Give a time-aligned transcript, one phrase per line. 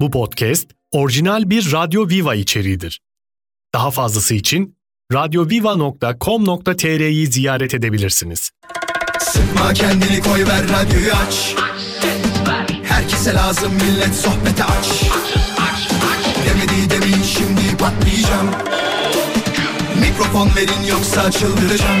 [0.00, 3.00] Bu podcast orijinal bir Radyo Viva içeriğidir.
[3.74, 4.76] Daha fazlası için
[5.12, 8.50] radyoviva.com.tr'yi ziyaret edebilirsiniz.
[9.18, 11.54] Sıkma kendini koy ver radyoyu aç
[12.84, 15.02] Herkese lazım millet sohbete aç
[16.46, 18.50] Demedi demin şimdi patlayacağım
[20.00, 22.00] Mikrofon verin yoksa çıldıracağım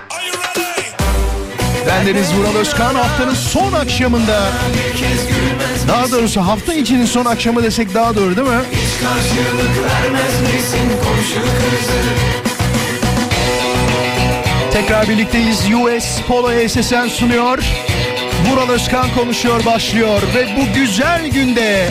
[1.87, 4.47] Bendeniz Vural Özkan haftanın son akşamında
[5.87, 8.63] daha doğrusu hafta içinin son akşamı desek daha doğru değil mi?
[14.73, 15.59] Tekrar birlikteyiz.
[15.59, 17.59] US Polo SSN sunuyor.
[18.49, 21.89] Vural Özkan konuşuyor başlıyor ve bu güzel günde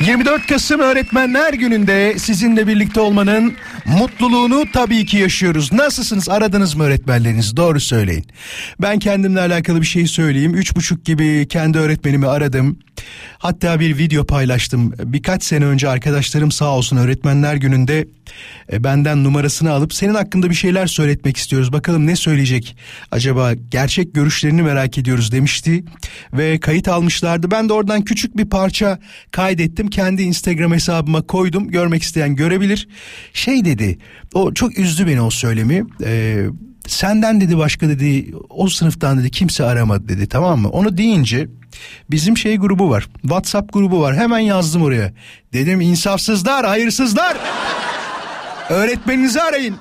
[0.00, 3.54] 24 Kasım Öğretmenler Günü'nde sizinle birlikte olmanın
[3.88, 5.72] mutluluğunu tabii ki yaşıyoruz.
[5.72, 6.28] Nasılsınız?
[6.28, 7.56] Aradınız mı öğretmenlerinizi?
[7.56, 8.24] Doğru söyleyin.
[8.82, 10.54] Ben kendimle alakalı bir şey söyleyeyim.
[10.54, 12.78] Üç buçuk gibi kendi öğretmenimi aradım.
[13.38, 14.92] Hatta bir video paylaştım.
[14.98, 18.08] Birkaç sene önce arkadaşlarım sağ olsun Öğretmenler Günü'nde
[18.72, 21.72] e, benden numarasını alıp senin hakkında bir şeyler söyletmek istiyoruz.
[21.72, 22.76] Bakalım ne söyleyecek
[23.10, 25.84] acaba gerçek görüşlerini merak ediyoruz demişti.
[26.32, 27.50] Ve kayıt almışlardı.
[27.50, 28.98] Ben de oradan küçük bir parça
[29.30, 29.90] kaydettim.
[29.90, 31.68] Kendi Instagram hesabıma koydum.
[31.68, 32.88] Görmek isteyen görebilir.
[33.32, 33.98] Şey dedi
[34.34, 35.84] o çok üzdü beni o söylemi.
[36.04, 36.46] Ee,
[36.88, 40.68] senden dedi başka dedi o sınıftan dedi kimse aramadı dedi tamam mı?
[40.68, 41.48] Onu deyince
[42.10, 43.08] bizim şey grubu var.
[43.22, 44.16] WhatsApp grubu var.
[44.16, 45.12] Hemen yazdım oraya.
[45.52, 47.36] Dedim insafsızlar, hayırsızlar.
[48.68, 49.76] Öğretmeninizi arayın.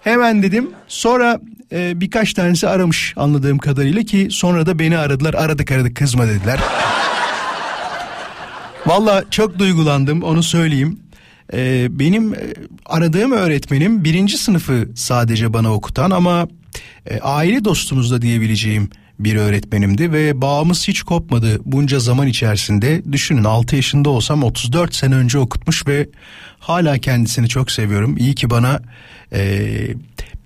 [0.00, 0.70] Hemen dedim.
[0.88, 1.40] Sonra
[1.72, 5.34] e, birkaç tanesi aramış anladığım kadarıyla ki sonra da beni aradılar.
[5.34, 6.60] Aradık aradık kızma dediler.
[8.86, 11.00] Valla çok duygulandım onu söyleyeyim.
[11.52, 12.38] Ee, benim e,
[12.86, 16.48] aradığım öğretmenim birinci sınıfı sadece bana okutan ama
[17.06, 23.02] e, aile dostumuz da diyebileceğim bir öğretmenimdi ve bağımız hiç kopmadı bunca zaman içerisinde.
[23.12, 26.08] Düşünün 6 yaşında olsam 34 sene önce okutmuş ve
[26.58, 28.16] hala kendisini çok seviyorum.
[28.16, 28.80] İyi ki bana
[29.32, 29.68] e,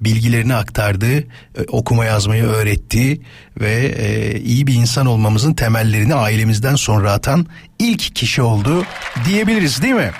[0.00, 1.24] bilgilerini aktardı, e,
[1.68, 3.20] okuma yazmayı öğretti
[3.60, 7.46] ve e, iyi bir insan olmamızın temellerini ailemizden sonra atan
[7.78, 8.84] ilk kişi oldu
[9.24, 10.10] diyebiliriz değil mi?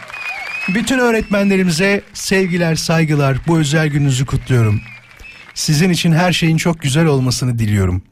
[0.75, 3.37] Bütün öğretmenlerimize sevgiler, saygılar.
[3.47, 4.81] Bu özel gününüzü kutluyorum.
[5.55, 8.03] Sizin için her şeyin çok güzel olmasını diliyorum.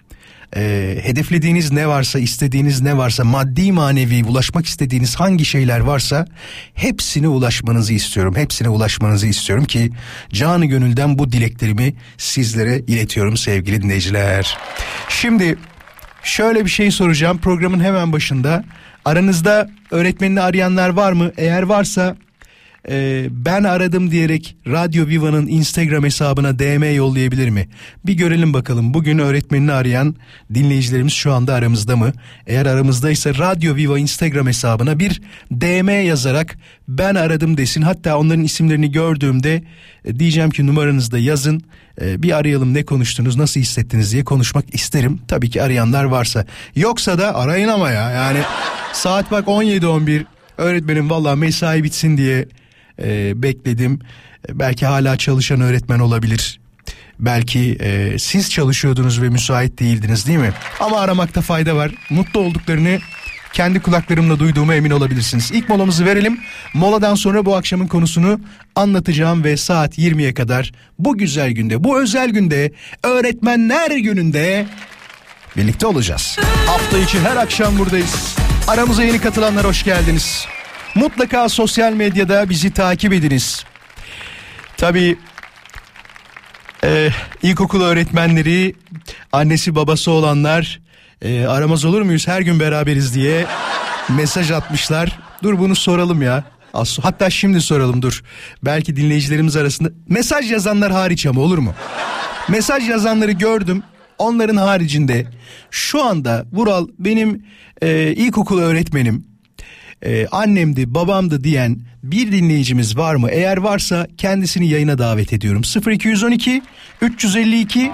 [0.56, 6.26] Ee, hedeflediğiniz ne varsa, istediğiniz ne varsa, maddi manevi ulaşmak istediğiniz hangi şeyler varsa
[6.74, 8.34] hepsine ulaşmanızı istiyorum.
[8.36, 9.90] Hepsine ulaşmanızı istiyorum ki
[10.32, 14.58] canı gönülden bu dileklerimi sizlere iletiyorum sevgili dinleyiciler.
[15.08, 15.58] Şimdi
[16.22, 18.64] şöyle bir şey soracağım programın hemen başında.
[19.04, 21.32] Aranızda öğretmenini arayanlar var mı?
[21.36, 22.16] Eğer varsa
[22.88, 27.68] e, ben aradım diyerek Radyo Viva'nın Instagram hesabına DM yollayabilir mi?
[28.06, 30.14] Bir görelim bakalım bugün öğretmenini arayan
[30.54, 32.12] dinleyicilerimiz şu anda aramızda mı?
[32.46, 36.58] Eğer aramızdaysa Radyo Viva Instagram hesabına bir DM yazarak
[36.88, 37.82] ben aradım desin.
[37.82, 39.62] Hatta onların isimlerini gördüğümde
[40.04, 41.62] e, diyeceğim ki numaranızı da yazın.
[42.00, 45.20] E, bir arayalım ne konuştunuz nasıl hissettiniz diye konuşmak isterim.
[45.28, 46.46] Tabii ki arayanlar varsa.
[46.76, 48.38] Yoksa da arayın ama ya yani
[48.92, 50.24] saat bak 17-11
[50.58, 52.48] öğretmenim valla mesai bitsin diye
[53.02, 54.00] e, bekledim.
[54.52, 56.60] Belki hala çalışan öğretmen olabilir.
[57.18, 60.52] Belki e, siz çalışıyordunuz ve müsait değildiniz değil mi?
[60.80, 61.90] Ama aramakta fayda var.
[62.10, 62.98] Mutlu olduklarını
[63.52, 65.50] kendi kulaklarımla duyduğuma emin olabilirsiniz.
[65.54, 66.40] İlk molamızı verelim.
[66.74, 68.40] Moladan sonra bu akşamın konusunu
[68.74, 74.66] anlatacağım ve saat 20'ye kadar bu güzel günde, bu özel günde, öğretmenler gününde
[75.56, 76.38] birlikte olacağız.
[76.66, 78.36] Hafta içi her akşam buradayız.
[78.68, 80.46] Aramıza yeni katılanlar hoş geldiniz.
[80.96, 83.64] Mutlaka sosyal medyada bizi takip ediniz.
[84.76, 85.18] Tabii
[86.84, 87.10] e,
[87.42, 88.74] ilkokul öğretmenleri,
[89.32, 90.80] annesi babası olanlar
[91.22, 93.46] e, aramaz olur muyuz her gün beraberiz diye
[94.16, 95.18] mesaj atmışlar.
[95.42, 96.44] Dur bunu soralım ya.
[97.02, 98.22] Hatta şimdi soralım dur.
[98.62, 101.74] Belki dinleyicilerimiz arasında mesaj yazanlar hariç ama olur mu?
[102.48, 103.82] Mesaj yazanları gördüm.
[104.18, 105.26] Onların haricinde
[105.70, 107.46] şu anda Vural benim
[107.82, 109.35] e, ilkokul öğretmenim
[110.02, 113.30] e, annemdi babamdı diyen bir dinleyicimiz var mı?
[113.30, 115.62] Eğer varsa kendisini yayına davet ediyorum.
[115.86, 116.62] 0212
[117.00, 117.92] 352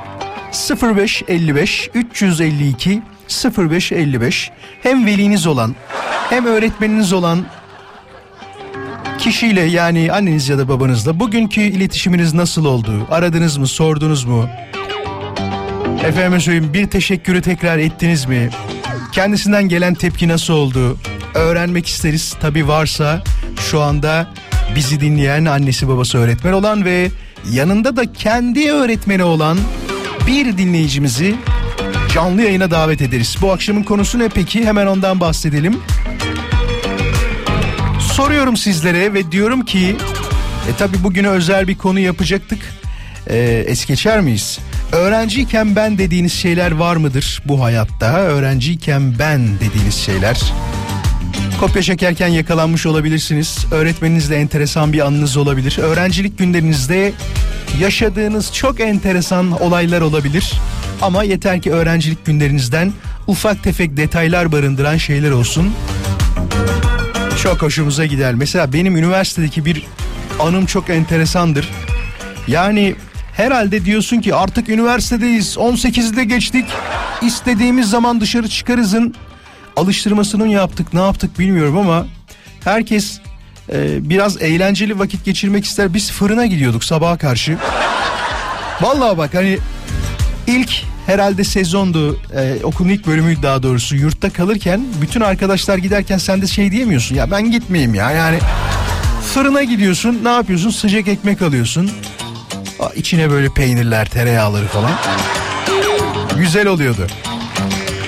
[0.83, 3.03] 0555 352
[3.59, 4.51] 0555
[4.83, 5.75] hem veliniz olan
[6.31, 7.47] hem öğretmeniniz olan
[9.19, 13.07] kişiyle yani anneniz ya da babanızla bugünkü iletişiminiz nasıl oldu?
[13.11, 14.49] Aradınız mı, sordunuz mu?
[16.05, 18.51] Efendim söyleyeyim bir teşekkürü tekrar ettiniz mi?
[19.13, 20.99] Kendisinden gelen tepki nasıl oldu?
[21.35, 22.35] Öğrenmek isteriz.
[22.41, 23.23] Tabi varsa
[23.71, 24.27] şu anda
[24.77, 27.11] bizi dinleyen annesi babası öğretmen olan ve
[27.51, 29.59] yanında da kendi öğretmeni olan
[30.27, 31.35] bir dinleyicimizi
[32.15, 33.37] canlı yayına davet ederiz.
[33.43, 34.65] Bu akşamın konusu ne peki?
[34.65, 35.81] Hemen ondan bahsedelim.
[38.01, 39.97] Soruyorum sizlere ve diyorum ki
[40.73, 42.59] e tabi bugüne özel bir konu yapacaktık.
[43.27, 44.59] E, es geçer miyiz?
[44.93, 48.21] Öğrenciyken ben dediğiniz şeyler var mıdır bu hayatta?
[48.21, 50.41] Öğrenciyken ben dediğiniz şeyler.
[51.61, 53.67] Kopya çekerken yakalanmış olabilirsiniz.
[53.71, 55.79] Öğretmeninizle enteresan bir anınız olabilir.
[55.79, 57.13] Öğrencilik günlerinizde
[57.81, 60.53] yaşadığınız çok enteresan olaylar olabilir.
[61.03, 62.93] Ama yeter ki öğrencilik günlerinizden
[63.27, 65.75] ufak tefek detaylar barındıran şeyler olsun.
[67.43, 68.35] Çok hoşumuza gider.
[68.35, 69.87] Mesela benim üniversitedeki bir
[70.41, 71.69] anım çok enteresandır.
[72.49, 72.95] Yani
[73.37, 75.57] herhalde diyorsun ki artık üniversitedeyiz.
[75.57, 76.65] 18'de geçtik.
[77.23, 79.15] İstediğimiz zaman dışarı çıkarızın
[79.77, 82.07] alıştırmasını yaptık ne yaptık bilmiyorum ama
[82.65, 83.21] herkes
[83.73, 85.95] e, biraz eğlenceli vakit geçirmek ister.
[85.95, 87.59] Biz fırına gidiyorduk sabaha karşı.
[88.81, 89.59] Vallahi bak hani
[90.47, 90.71] ilk
[91.07, 93.97] herhalde sezondu e, okulun ilk bölümü daha doğrusu.
[93.97, 97.15] Yurtta kalırken bütün arkadaşlar giderken sen de şey diyemiyorsun.
[97.15, 98.39] Ya ben gitmeyeyim ya yani
[99.35, 100.71] fırına gidiyorsun ne yapıyorsun?
[100.71, 101.91] Sıcak ekmek alıyorsun
[102.97, 104.91] içine böyle peynirler tereyağları falan.
[106.39, 107.07] Güzel oluyordu.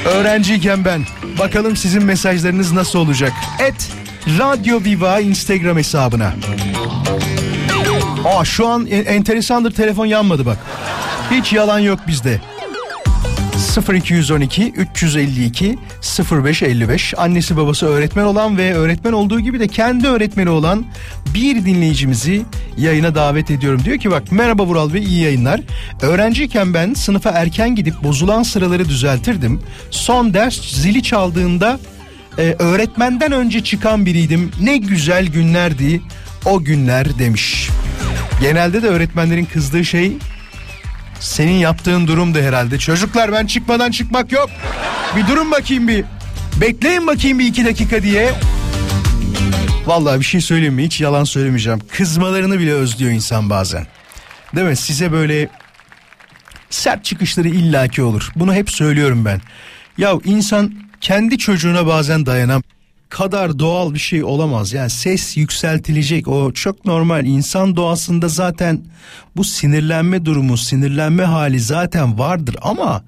[0.05, 1.06] Öğrenciyken ben
[1.38, 3.32] bakalım sizin mesajlarınız nasıl olacak?
[3.59, 3.91] Et
[4.38, 6.32] Radyo Viva Instagram hesabına.
[8.25, 10.59] Aa şu an enteresandır telefon yanmadı bak.
[11.31, 12.41] Hiç yalan yok bizde
[13.76, 15.79] 0212 352
[16.31, 20.87] 0555 annesi babası öğretmen olan ve öğretmen olduğu gibi de kendi öğretmeni olan
[21.35, 22.43] bir dinleyicimizi
[22.76, 23.81] yayına davet ediyorum.
[23.85, 25.61] Diyor ki bak merhaba Vural Bey iyi yayınlar.
[26.03, 29.61] Öğrenciyken ben sınıfa erken gidip bozulan sıraları düzeltirdim.
[29.91, 31.79] Son ders zili çaldığında
[32.38, 34.50] e, öğretmenden önce çıkan biriydim.
[34.61, 36.00] Ne güzel günlerdi
[36.44, 37.69] o günler demiş.
[38.41, 40.12] Genelde de öğretmenlerin kızdığı şey
[41.20, 42.78] senin yaptığın durumdu herhalde.
[42.78, 44.50] Çocuklar ben çıkmadan çıkmak yok.
[45.16, 46.05] Bir durun bakayım bir.
[46.61, 48.32] Bekleyin bakayım bir iki dakika diye.
[49.87, 50.84] Vallahi bir şey söyleyeyim mi?
[50.84, 51.81] Hiç yalan söylemeyeceğim.
[51.93, 53.87] Kızmalarını bile özlüyor insan bazen.
[54.56, 54.76] Değil mi?
[54.76, 55.49] Size böyle
[56.70, 58.32] sert çıkışları illaki olur.
[58.37, 59.40] Bunu hep söylüyorum ben.
[59.99, 62.62] Ya insan kendi çocuğuna bazen dayanam
[63.14, 64.72] kadar doğal bir şey olamaz.
[64.72, 67.26] Yani ses yükseltilecek o çok normal.
[67.26, 68.84] İnsan doğasında zaten
[69.37, 73.05] bu sinirlenme durumu, sinirlenme hali zaten vardır ama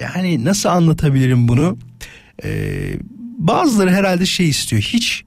[0.00, 1.78] yani nasıl anlatabilirim bunu?
[2.44, 2.92] Ee,
[3.38, 4.82] bazıları herhalde şey istiyor.
[4.82, 5.24] Hiç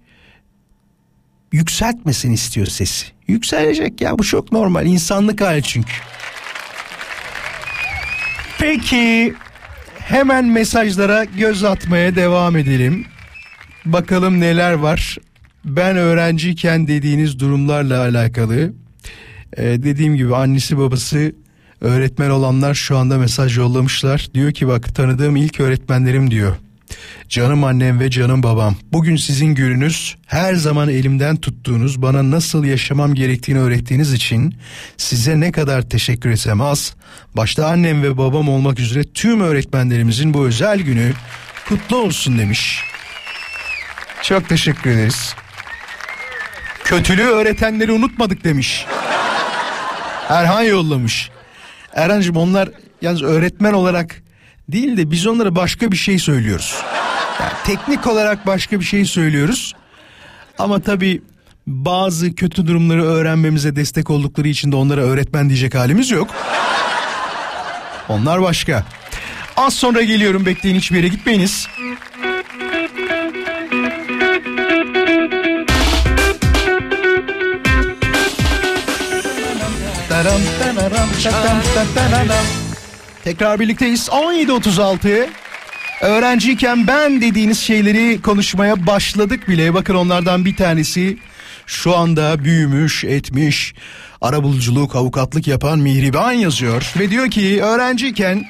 [1.51, 3.06] yükseltmesin istiyor sesi.
[3.27, 4.85] Yükselecek ya bu çok normal.
[4.85, 5.94] insanlık hali çünkü.
[8.59, 9.33] Peki
[9.99, 13.12] hemen mesajlara göz atmaya devam edelim.
[13.85, 15.18] Bakalım neler var.
[15.65, 18.74] Ben öğrenciyken dediğiniz durumlarla alakalı.
[19.57, 21.35] Ee, dediğim gibi annesi babası
[21.81, 24.27] öğretmen olanlar şu anda mesaj yollamışlar.
[24.33, 26.56] Diyor ki bak tanıdığım ilk öğretmenlerim diyor.
[27.30, 28.75] Canım annem ve canım babam.
[28.91, 30.16] Bugün sizin gününüz.
[30.25, 34.56] Her zaman elimden tuttuğunuz, bana nasıl yaşamam gerektiğini öğrettiğiniz için
[34.97, 36.95] size ne kadar teşekkür etsem az.
[37.37, 41.13] Başta annem ve babam olmak üzere tüm öğretmenlerimizin bu özel günü
[41.68, 42.93] kutlu olsun demiş.
[44.23, 45.35] Çok teşekkür ederiz.
[46.83, 48.85] Kötülüğü öğretenleri unutmadık demiş.
[50.30, 51.30] Erhan yollamış.
[51.94, 52.69] Erhan'cığım onlar
[53.01, 54.15] yalnız öğretmen olarak
[54.69, 56.75] değil de biz onlara başka bir şey söylüyoruz.
[57.39, 59.73] Yani teknik olarak başka bir şey söylüyoruz.
[60.57, 61.21] Ama tabii
[61.68, 66.27] bazı kötü durumları öğrenmemize destek oldukları için de onlara öğretmen diyecek halimiz yok.
[68.09, 68.83] Onlar başka.
[69.57, 71.68] Az sonra geliyorum bekleyin hiçbir yere gitmeyiniz.
[83.23, 84.07] Tekrar birlikteyiz.
[84.07, 85.27] 17.36
[86.01, 89.73] Öğrenciyken ben dediğiniz şeyleri konuşmaya başladık bile.
[89.73, 91.18] Bakın onlardan bir tanesi
[91.65, 93.73] şu anda büyümüş, etmiş,
[94.21, 96.94] arabuluculuk, avukatlık yapan Mihriban yazıyor.
[96.99, 98.45] Ve diyor ki öğrenciyken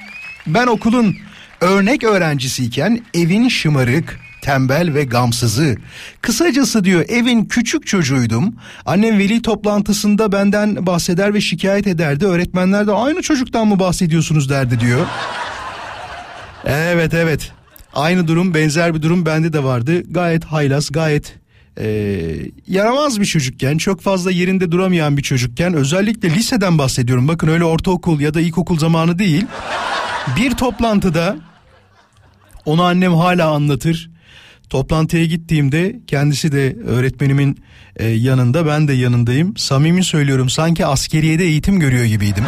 [0.48, 1.18] ben okulun
[1.62, 5.78] örnek öğrencisiyken evin şımarık, tembel ve gamsızı.
[6.22, 8.56] Kısacası diyor evin küçük çocuğuydum.
[8.86, 12.26] Annem veli toplantısında benden bahseder ve şikayet ederdi.
[12.26, 15.06] Öğretmenler de aynı çocuktan mı bahsediyorsunuz derdi diyor.
[16.66, 17.52] Evet evet.
[17.94, 20.14] Aynı durum benzer bir durum bende de vardı.
[20.14, 21.36] Gayet haylaz gayet
[21.80, 21.86] e,
[22.68, 27.28] yaramaz bir çocukken çok fazla yerinde duramayan bir çocukken özellikle liseden bahsediyorum.
[27.28, 29.46] Bakın öyle ortaokul ya da ilkokul zamanı değil.
[30.38, 31.38] Bir toplantıda
[32.66, 34.13] onu annem hala anlatır.
[34.70, 37.64] Toplantıya gittiğimde kendisi de öğretmenimin
[37.96, 39.58] e, yanında ben de yanındayım.
[39.58, 42.44] Samimi söylüyorum sanki askeriyede eğitim görüyor gibiydim.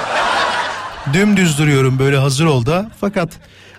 [1.13, 3.29] Dümdüz duruyorum böyle hazır ol da fakat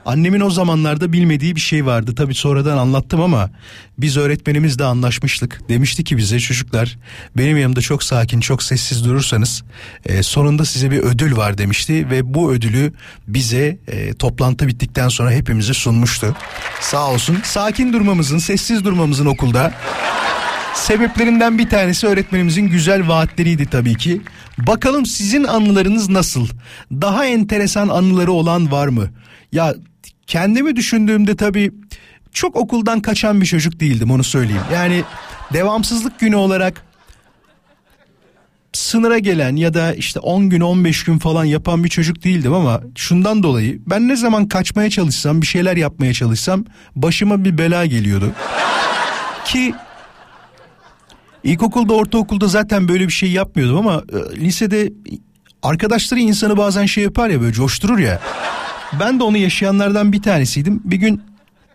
[0.06, 2.14] annemin o zamanlarda bilmediği bir şey vardı.
[2.14, 3.50] Tabi sonradan anlattım ama
[3.98, 5.68] biz öğretmenimizle anlaşmıştık.
[5.68, 6.98] Demişti ki bize çocuklar
[7.36, 9.62] benim yanımda çok sakin çok sessiz durursanız
[10.06, 12.10] e, sonunda size bir ödül var demişti.
[12.10, 12.92] Ve bu ödülü
[13.28, 16.36] bize e, toplantı bittikten sonra hepimize sunmuştu.
[16.80, 19.72] Sağ olsun sakin durmamızın sessiz durmamızın okulda
[20.75, 24.20] Sebeplerinden bir tanesi öğretmenimizin güzel vaatleriydi tabii ki.
[24.58, 26.48] Bakalım sizin anılarınız nasıl?
[26.92, 29.10] Daha enteresan anıları olan var mı?
[29.52, 29.75] Ya
[30.26, 31.73] kendimi düşündüğümde tabii
[32.33, 34.62] çok okuldan kaçan bir çocuk değildim onu söyleyeyim.
[34.73, 35.04] Yani
[35.52, 36.83] devamsızlık günü olarak
[38.73, 42.80] sınıra gelen ya da işte 10 gün 15 gün falan yapan bir çocuk değildim ama
[42.97, 46.64] şundan dolayı ben ne zaman kaçmaya çalışsam bir şeyler yapmaya çalışsam
[46.97, 48.33] başıma bir bela geliyordu.
[49.45, 49.75] Ki
[51.45, 54.92] İlkokulda, ortaokulda zaten böyle bir şey yapmıyordum ama e, lisede
[55.62, 58.21] arkadaşları insanı bazen şey yapar ya böyle coşturur ya.
[58.92, 60.80] Ben de onu yaşayanlardan bir tanesiydim.
[60.84, 61.22] Bir gün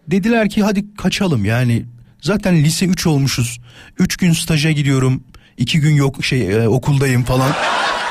[0.07, 1.85] dediler ki hadi kaçalım yani
[2.21, 3.59] zaten lise 3 olmuşuz.
[3.99, 5.23] 3 gün staja gidiyorum.
[5.57, 7.51] 2 gün yok şey e, okuldayım falan.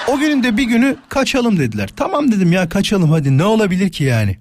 [0.09, 1.91] O günün de bir günü kaçalım dediler.
[1.97, 4.37] Tamam dedim ya kaçalım hadi ne olabilir ki yani.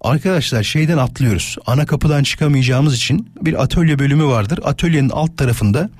[0.00, 1.56] Arkadaşlar şeyden atlıyoruz.
[1.66, 4.60] Ana kapıdan çıkamayacağımız için bir atölye bölümü vardır.
[4.64, 5.90] Atölyenin alt tarafında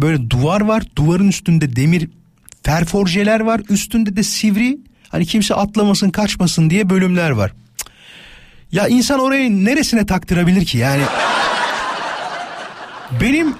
[0.00, 0.82] böyle duvar var.
[0.96, 2.08] Duvarın üstünde demir
[2.62, 3.60] ferforjeler var.
[3.68, 4.78] Üstünde de sivri
[5.12, 7.52] hani kimse atlamasın kaçmasın diye bölümler var.
[8.72, 11.02] Ya insan orayı neresine taktırabilir ki yani?
[13.20, 13.54] Benim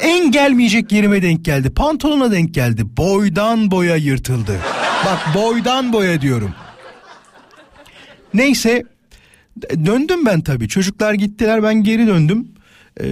[0.00, 1.70] en gelmeyecek yerime denk geldi.
[1.70, 2.96] Pantolona denk geldi.
[2.96, 4.60] Boydan boya yırtıldı.
[5.06, 6.54] Bak boydan boya diyorum.
[8.34, 8.84] Neyse
[9.70, 10.68] döndüm ben tabii.
[10.68, 12.48] Çocuklar gittiler ben geri döndüm.
[13.00, 13.06] Ee,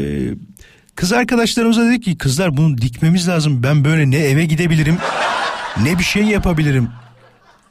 [0.95, 3.63] kız arkadaşlarımıza dedik ki kızlar bunu dikmemiz lazım.
[3.63, 4.99] Ben böyle ne eve gidebilirim
[5.83, 6.89] ne bir şey yapabilirim.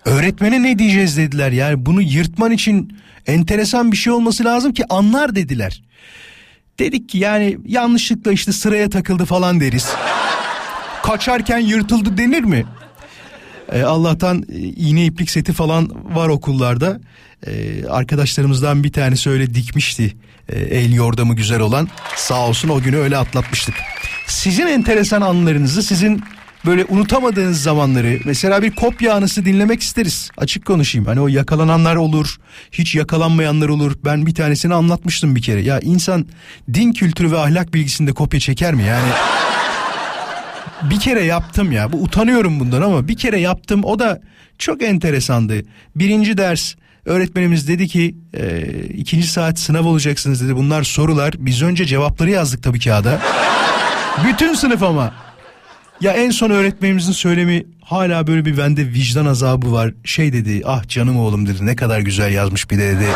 [0.06, 1.52] Öğretmene ne diyeceğiz dediler.
[1.52, 2.98] Yani bunu yırtman için
[3.28, 5.84] enteresan bir şey olması lazım ki anlar dediler.
[6.80, 9.90] Dedik ki yani yanlışlıkla işte sıraya takıldı falan deriz.
[11.04, 12.66] Kaçarken yırtıldı denir mi?
[13.72, 17.00] Ee, Allah'tan e, iğne iplik seti falan var okullarda.
[17.48, 20.18] Ee, arkadaşlarımızdan bir tanesi öyle dikmişti.
[20.50, 21.90] Ee, el yordamı güzel olan.
[22.16, 23.76] Sağ olsun o günü öyle atlatmıştık.
[24.28, 26.24] Sizin enteresan anlarınızı, sizin
[26.66, 30.30] böyle unutamadığınız zamanları mesela bir kopya anısı dinlemek isteriz.
[30.38, 31.08] Açık konuşayım.
[31.08, 32.38] Hani o yakalananlar olur,
[32.72, 33.96] hiç yakalanmayanlar olur.
[34.06, 35.62] Ben bir tanesini anlatmıştım bir kere.
[35.62, 36.26] Ya insan
[36.74, 39.10] din kültürü ve ahlak bilgisinde kopya çeker mi yani?
[40.90, 41.92] bir kere yaptım ya.
[41.92, 43.84] Bu utanıyorum bundan ama bir kere yaptım.
[43.84, 44.22] O da
[44.58, 45.62] çok enteresandı.
[45.96, 50.56] Birinci ders öğretmenimiz dedi ki e, ikinci saat sınav olacaksınız dedi.
[50.56, 51.34] Bunlar sorular.
[51.38, 53.22] Biz önce cevapları yazdık tabii kağıda.
[54.28, 55.14] Bütün sınıf ama.
[56.02, 59.94] Ya en son öğretmenimizin söylemi hala böyle bir bende vicdan azabı var.
[60.04, 63.08] Şey dedi ah canım oğlum dedi ne kadar güzel yazmış bir de dedi.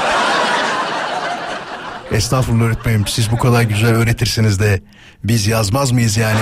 [2.11, 4.81] Estağfurullah öğretmenim siz bu kadar güzel öğretirsiniz de
[5.23, 6.39] biz yazmaz mıyız yani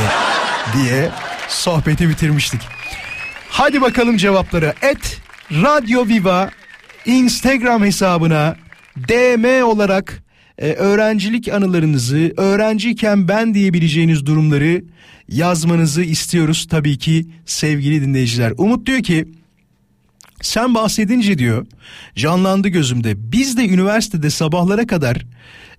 [0.74, 1.10] diye
[1.48, 2.62] sohbeti bitirmiştik.
[3.50, 4.74] Hadi bakalım cevapları.
[4.82, 6.50] Et Radyo Viva
[7.06, 8.56] Instagram hesabına
[8.98, 10.24] DM olarak
[10.58, 14.84] e, öğrencilik anılarınızı, öğrenciyken ben diyebileceğiniz durumları
[15.30, 18.54] yazmanızı istiyoruz tabii ki sevgili dinleyiciler.
[18.58, 19.28] Umut diyor ki
[20.42, 21.66] sen bahsedince diyor
[22.16, 23.32] canlandı gözümde.
[23.32, 25.26] Biz de üniversitede sabahlara kadar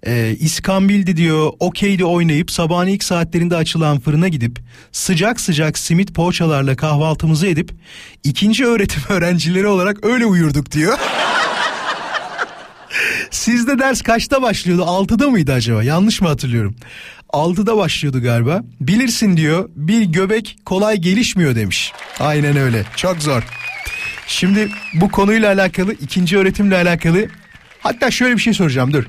[0.07, 4.61] e, İskambil'di diyor okeydi oynayıp sabahın ilk saatlerinde açılan fırına gidip
[4.93, 7.73] sıcak sıcak simit poğaçalarla kahvaltımızı edip
[8.25, 10.99] ikinci öğretim öğrencileri olarak öyle uyurduk diyor.
[13.31, 14.85] Sizde ders kaçta başlıyordu?
[14.85, 15.83] Altıda mıydı acaba?
[15.83, 16.77] Yanlış mı hatırlıyorum?
[17.29, 18.63] Altıda başlıyordu galiba.
[18.81, 21.93] Bilirsin diyor bir göbek kolay gelişmiyor demiş.
[22.21, 23.43] Aynen öyle çok zor.
[24.27, 27.27] Şimdi bu konuyla alakalı ikinci öğretimle alakalı
[27.81, 29.05] hatta şöyle bir şey soracağım dur.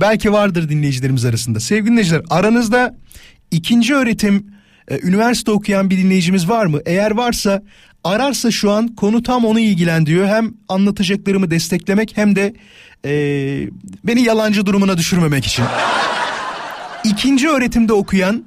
[0.00, 1.60] Belki vardır dinleyicilerimiz arasında.
[1.60, 2.96] Sevgili dinleyiciler aranızda
[3.50, 4.46] ikinci öğretim
[4.88, 6.80] e, üniversite okuyan bir dinleyicimiz var mı?
[6.86, 7.62] Eğer varsa
[8.04, 10.28] ararsa şu an konu tam onu ilgilendiriyor.
[10.28, 12.54] Hem anlatacaklarımı desteklemek hem de
[13.04, 13.10] e,
[14.04, 15.64] beni yalancı durumuna düşürmemek için.
[17.04, 18.44] İkinci öğretimde okuyan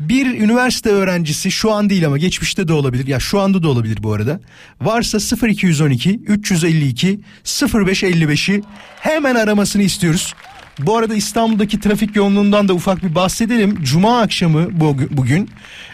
[0.00, 3.06] bir üniversite öğrencisi şu an değil ama geçmişte de olabilir.
[3.06, 4.40] Ya şu anda da olabilir bu arada.
[4.80, 8.62] Varsa 0212 352 0555'i
[9.00, 10.34] hemen aramasını istiyoruz.
[10.78, 13.78] Bu arada İstanbul'daki trafik yoğunluğundan da ufak bir bahsedelim.
[13.82, 15.50] Cuma akşamı bugün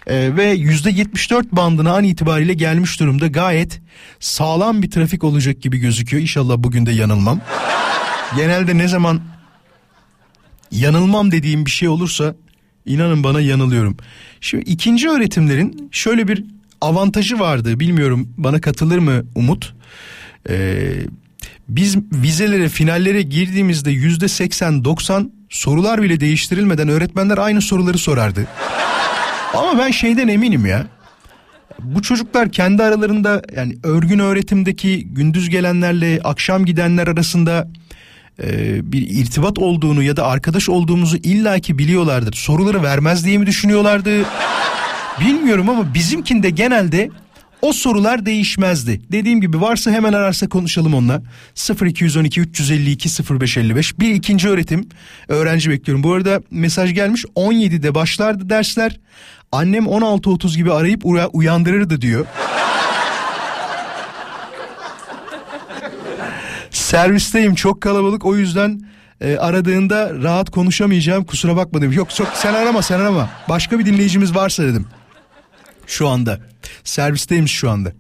[0.07, 3.27] e, ve %74 bandına an itibariyle gelmiş durumda.
[3.27, 3.81] Gayet
[4.21, 6.23] sağlam bir trafik olacak gibi gözüküyor.
[6.23, 7.41] İnşallah bugün de yanılmam.
[8.37, 9.21] Genelde ne zaman
[10.71, 12.35] yanılmam dediğim bir şey olursa
[12.87, 13.97] inanın bana yanılıyorum.
[14.41, 16.45] Şimdi ikinci öğretimlerin şöyle bir
[16.81, 17.81] avantajı vardı.
[17.81, 19.75] Bilmiyorum bana katılır mı Umut?
[20.49, 20.93] Ee,
[21.69, 28.47] biz vizelere finallere girdiğimizde yüzde 80-90 sorular bile değiştirilmeden öğretmenler aynı soruları sorardı.
[29.55, 30.87] Ama ben şeyden eminim ya.
[31.83, 37.69] Bu çocuklar kendi aralarında yani örgün öğretimdeki gündüz gelenlerle akşam gidenler arasında
[38.43, 42.33] e, bir irtibat olduğunu ya da arkadaş olduğumuzu illaki biliyorlardır.
[42.33, 44.25] Soruları vermez diye mi düşünüyorlardı?
[45.21, 47.11] Bilmiyorum ama bizimkinde genelde
[47.63, 49.01] o sorular değişmezdi.
[49.13, 51.23] Dediğim gibi varsa hemen ararsa konuşalım onunla.
[51.83, 53.09] 0212 352
[53.41, 54.89] 0555 bir ikinci öğretim
[55.29, 56.03] öğrenci bekliyorum.
[56.03, 59.01] Bu arada mesaj gelmiş 17'de başlardı dersler.
[59.53, 61.03] Annem 16.30 gibi arayıp
[61.33, 62.27] uyandırırdı diyor.
[66.87, 68.81] Servisteyim çok kalabalık o yüzden
[69.21, 71.97] e, aradığında rahat konuşamayacağım kusura bakma demiş.
[71.97, 74.87] Yok çok sen arama sen arama başka bir dinleyicimiz varsa dedim.
[75.87, 76.41] Şu anda
[76.85, 77.93] servisteyim şu anda.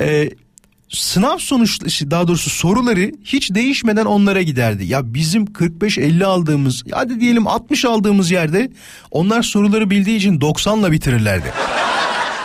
[0.00, 0.30] Ee,
[0.88, 4.84] sınav sonuç daha doğrusu soruları hiç değişmeden onlara giderdi.
[4.84, 8.70] Ya bizim 45-50 aldığımız hadi diyelim 60 aldığımız yerde
[9.10, 11.52] onlar soruları bildiği için 90'la bitirirlerdi.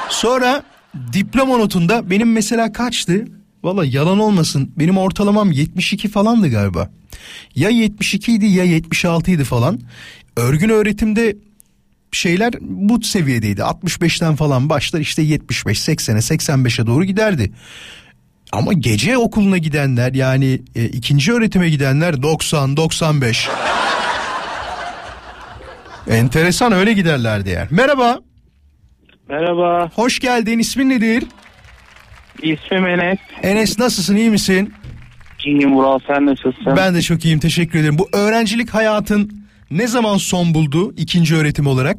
[0.10, 0.64] Sonra
[1.14, 3.26] diploma notunda benim mesela kaçtı?
[3.66, 6.90] Valla yalan olmasın benim ortalamam 72 falandı galiba.
[7.56, 9.80] Ya 72 idi ya 76 idi falan.
[10.38, 11.38] Örgün öğretimde
[12.12, 13.62] şeyler bu seviyedeydi.
[13.62, 17.52] 65'ten falan başlar işte 75, 80'e, 85'e doğru giderdi.
[18.52, 23.50] Ama gece okuluna gidenler yani e, ikinci öğretime gidenler 90, 95.
[26.10, 27.68] Enteresan öyle giderlerdi yani.
[27.72, 28.20] Merhaba.
[29.30, 29.90] Merhaba.
[29.96, 30.60] Hoş geldin.
[30.60, 31.24] İsmin nedir?
[32.54, 33.20] İsmim Enes.
[33.44, 34.16] Enes nasılsın?
[34.16, 34.74] iyi misin?
[35.46, 36.74] İyiyim Vural sen nasılsın?
[36.78, 37.98] Ben de çok iyiyim teşekkür ederim.
[37.98, 39.32] Bu öğrencilik hayatın
[39.72, 41.98] ne zaman son buldu ikinci öğretim olarak?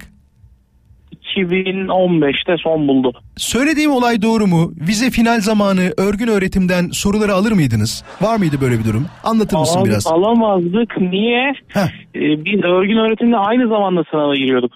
[1.36, 3.12] 2015'te son buldu.
[3.36, 4.72] Söylediğim olay doğru mu?
[4.88, 8.04] Vize final zamanı örgün öğretimden soruları alır mıydınız?
[8.20, 9.06] Var mıydı böyle bir durum?
[9.24, 10.06] Anlatır mısın Al, biraz?
[10.06, 11.00] Alamazdık.
[11.00, 11.52] Niye?
[11.68, 11.80] Heh.
[12.14, 14.72] Ee, biz örgün öğretimde aynı zamanda sınava giriyorduk.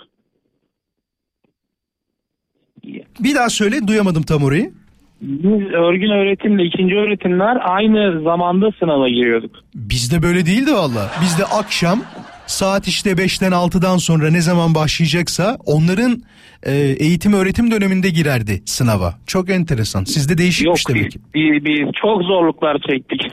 [3.20, 4.72] Bir daha söyle duyamadım tam orayı.
[5.20, 9.50] Biz örgün öğretimle ikinci öğretimler aynı zamanda sınava giriyorduk.
[9.74, 11.10] Bizde böyle değildi valla.
[11.22, 12.02] Bizde akşam
[12.46, 16.22] saat işte 5'ten 6'dan sonra ne zaman başlayacaksa onların
[16.62, 19.14] e, eğitim öğretim döneminde girerdi sınava.
[19.26, 20.04] Çok enteresan.
[20.04, 21.18] Sizde değişikmiş Yok demek ki.
[21.34, 23.32] biz, biz çok zorluklar çektik.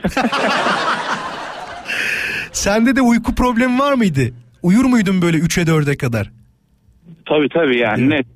[2.52, 4.20] Sende de uyku problemi var mıydı?
[4.62, 6.30] Uyur muydun böyle 3'e 4'e kadar?
[7.26, 8.26] tabii tabii yani net.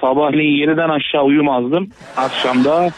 [0.00, 1.88] Sabahleyin 7'den aşağı uyumazdım.
[2.16, 2.90] Akşamda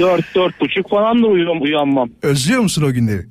[0.00, 2.10] 4 dört buçuk falan da uyum, uyanmam.
[2.22, 3.26] Özlüyor musun o günleri?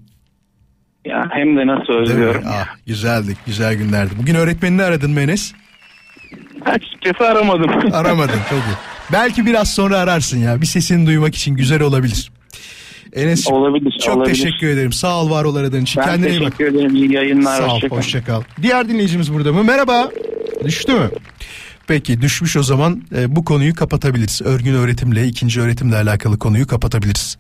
[1.06, 2.44] Ya hem de nasıl özlüyorum.
[2.48, 4.14] Ah, güzeldi, güzel günlerdi.
[4.22, 5.54] Bugün öğretmenini aradın mı Enes?
[6.66, 7.70] Açıkçası aramadım.
[7.94, 8.62] Aramadın peki.
[9.14, 10.62] Belki biraz sonra ararsın ya.
[10.62, 12.32] Bir sesini duymak için güzel olabilir.
[13.14, 14.34] Enes Olabilir, çok olabilir.
[14.34, 14.92] teşekkür ederim.
[14.92, 16.02] Sağ ol var ol aradığın için.
[16.02, 16.58] Ben Kendine iyi bak.
[16.58, 16.96] teşekkür ederim.
[16.96, 17.58] İyi yayınlar.
[17.58, 18.42] Sağ ol, hoşça kal.
[18.62, 19.64] Diğer dinleyicimiz burada mı?
[19.64, 20.10] Merhaba.
[20.66, 21.10] Düştü mü?
[21.88, 24.42] Peki düşmüş o zaman e, bu konuyu kapatabiliriz.
[24.42, 27.38] Örgün öğretimle, ikinci öğretimle alakalı konuyu kapatabiliriz.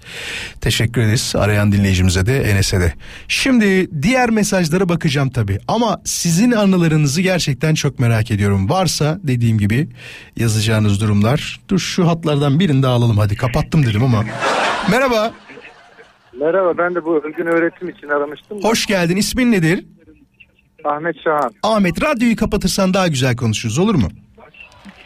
[0.62, 2.94] Teşekkür ederiz arayan dinleyicimize de Enes'e de.
[3.28, 5.60] Şimdi diğer mesajlara bakacağım tabii.
[5.68, 8.70] Ama sizin anılarınızı gerçekten çok merak ediyorum.
[8.70, 9.90] Varsa dediğim gibi
[10.38, 11.60] yazacağınız durumlar.
[11.70, 13.36] Dur şu hatlardan birini de alalım hadi.
[13.36, 14.26] Kapattım dedim ama.
[14.92, 15.34] Merhaba.
[16.40, 18.64] Merhaba ben de bu örgün öğretim için aramıştım.
[18.64, 19.16] Hoş geldin.
[19.16, 19.86] İsmin nedir?
[20.86, 21.52] Ahmet Şahan.
[21.64, 24.08] Ahmet radyoyu kapatırsan daha güzel konuşuruz olur mu?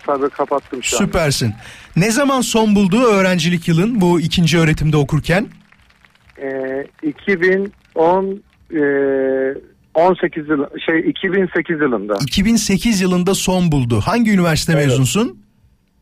[0.05, 1.05] Tabii kapattım şu an.
[1.05, 1.53] Süpersin.
[1.95, 5.47] Ne zaman son buldu öğrencilik yılın bu ikinci öğretimde okurken?
[6.37, 8.41] Ee, 2010
[8.73, 8.81] e,
[9.93, 14.01] 18 yıl şey 2008 yılında 2008 yılında son buldu.
[14.05, 14.85] Hangi üniversite Evet.
[14.87, 15.41] mezunsun?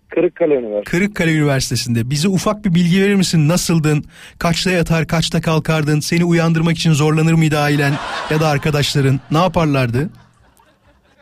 [0.10, 0.92] Kırıkkale Üniversitesi.
[0.92, 2.10] Kırıkkale Üniversitesi'nde.
[2.10, 3.48] Bize ufak bir bilgi verir misin?
[3.48, 4.06] Nasıldın?
[4.40, 6.00] Kaçta yatar, kaçta kalkardın?
[6.00, 7.94] Seni uyandırmak için zorlanır mıydı ailen
[8.30, 9.20] ya da arkadaşların?
[9.32, 10.10] Ne yaparlardı?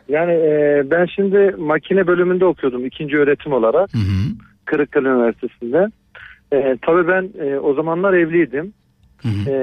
[0.08, 4.32] Yani e, ben şimdi makine bölümünde okuyordum ikinci öğretim olarak Hı hı.
[4.64, 5.86] Kırıkkale Üniversitesi'nde.
[6.52, 8.72] E, tabii ben e, o zamanlar evliydim.
[9.22, 9.50] Hı hı.
[9.50, 9.54] E,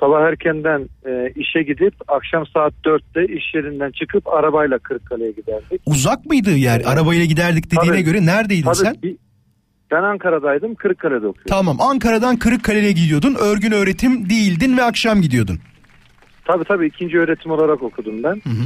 [0.00, 5.82] sabah erkenden e, işe gidip akşam saat 4'te iş yerinden çıkıp arabayla Kırıkkale'ye giderdik.
[5.86, 6.82] Uzak mıydı yer?
[6.86, 8.04] Arabayla giderdik dediğine Tabii.
[8.04, 8.94] göre neredeydin Tabii sen?
[9.02, 9.16] bir-
[9.90, 11.42] ben Ankara'daydım Kırıkkale'de okuyordum.
[11.48, 13.36] Tamam Ankara'dan Kırıkkale'ye gidiyordun.
[13.40, 15.58] Örgün öğretim değildin ve akşam gidiyordun.
[16.44, 18.30] Tabii tabii ikinci öğretim olarak okudum ben.
[18.34, 18.64] Hı hı.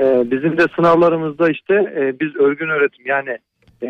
[0.00, 3.38] Ee, bizim de sınavlarımızda işte e, biz örgün öğretim yani
[3.82, 3.88] e,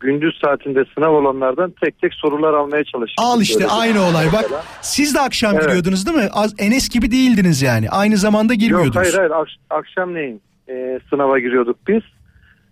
[0.00, 3.18] gündüz saatinde sınav olanlardan tek tek sorular almaya çalıştık.
[3.24, 4.44] Al işte Öyle aynı olay bak.
[4.80, 5.64] Siz de akşam Evet.
[5.64, 6.28] giriyordunuz değil mi?
[6.32, 7.90] Az Enes gibi değildiniz yani.
[7.90, 8.96] Aynı zamanda girmiyordunuz.
[8.96, 12.02] Yok hayır hayır Akş- akşamleyin e, sınava giriyorduk biz.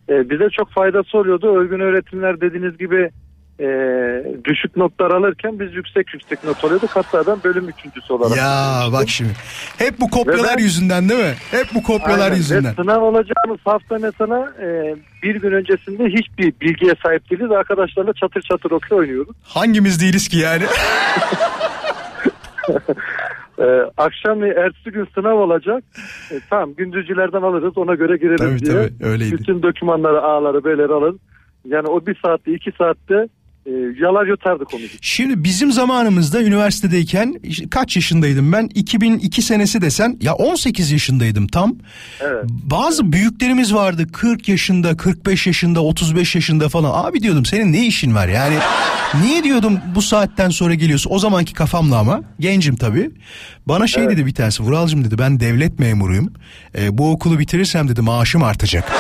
[0.08, 1.56] E, bize çok faydası oluyordu.
[1.56, 3.10] Örgün öğretimler dediğiniz gibi
[3.60, 3.66] e,
[4.44, 6.90] düşük notlar alırken biz yüksek yüksek not alıyorduk.
[6.90, 8.36] Hatta ben bölüm üçüncüsü olarak.
[8.36, 9.30] Ya bak şimdi.
[9.78, 11.34] Hep bu kopyalar ben- yüzünden değil mi?
[11.50, 12.36] Hep bu kopyalar Aynen.
[12.36, 12.64] yüzünden.
[12.78, 17.50] Ve sınav olacağımız hafta mesela e, bir gün öncesinde hiçbir bilgiye sahip değiliz.
[17.50, 19.36] Arkadaşlarla çatır çatır okey oynuyoruz.
[19.44, 20.64] Hangimiz değiliz ki yani?
[23.58, 25.84] E, akşam ve ertesi gün sınav olacak.
[26.30, 28.72] E, tamam gündüzcülerden alırız ona göre gireriz tabii diye.
[28.72, 29.38] tabii öyleydi.
[29.38, 31.14] Bütün dokümanları A'ları B'leri alır.
[31.68, 33.28] Yani o bir saatte iki saatte
[33.66, 33.70] e,
[34.00, 34.80] yalar yutardık onu.
[35.00, 38.68] Şimdi bizim zamanımızda üniversitedeyken kaç yaşındaydım ben?
[38.74, 41.76] 2002 senesi desen ya 18 yaşındaydım tam.
[42.20, 42.44] Evet.
[42.48, 47.04] Bazı büyüklerimiz vardı 40 yaşında, 45 yaşında, 35 yaşında falan.
[47.04, 48.54] Abi diyordum senin ne işin var yani?
[49.22, 51.10] Niye diyordum bu saatten sonra geliyorsun?
[51.10, 53.10] O zamanki kafamla ama gencim tabii.
[53.66, 56.32] Bana şey dedi bir tanesi Vuralcım dedi ben devlet memuruyum.
[56.78, 58.92] Ee, bu okulu bitirirsem dedi maaşım artacak.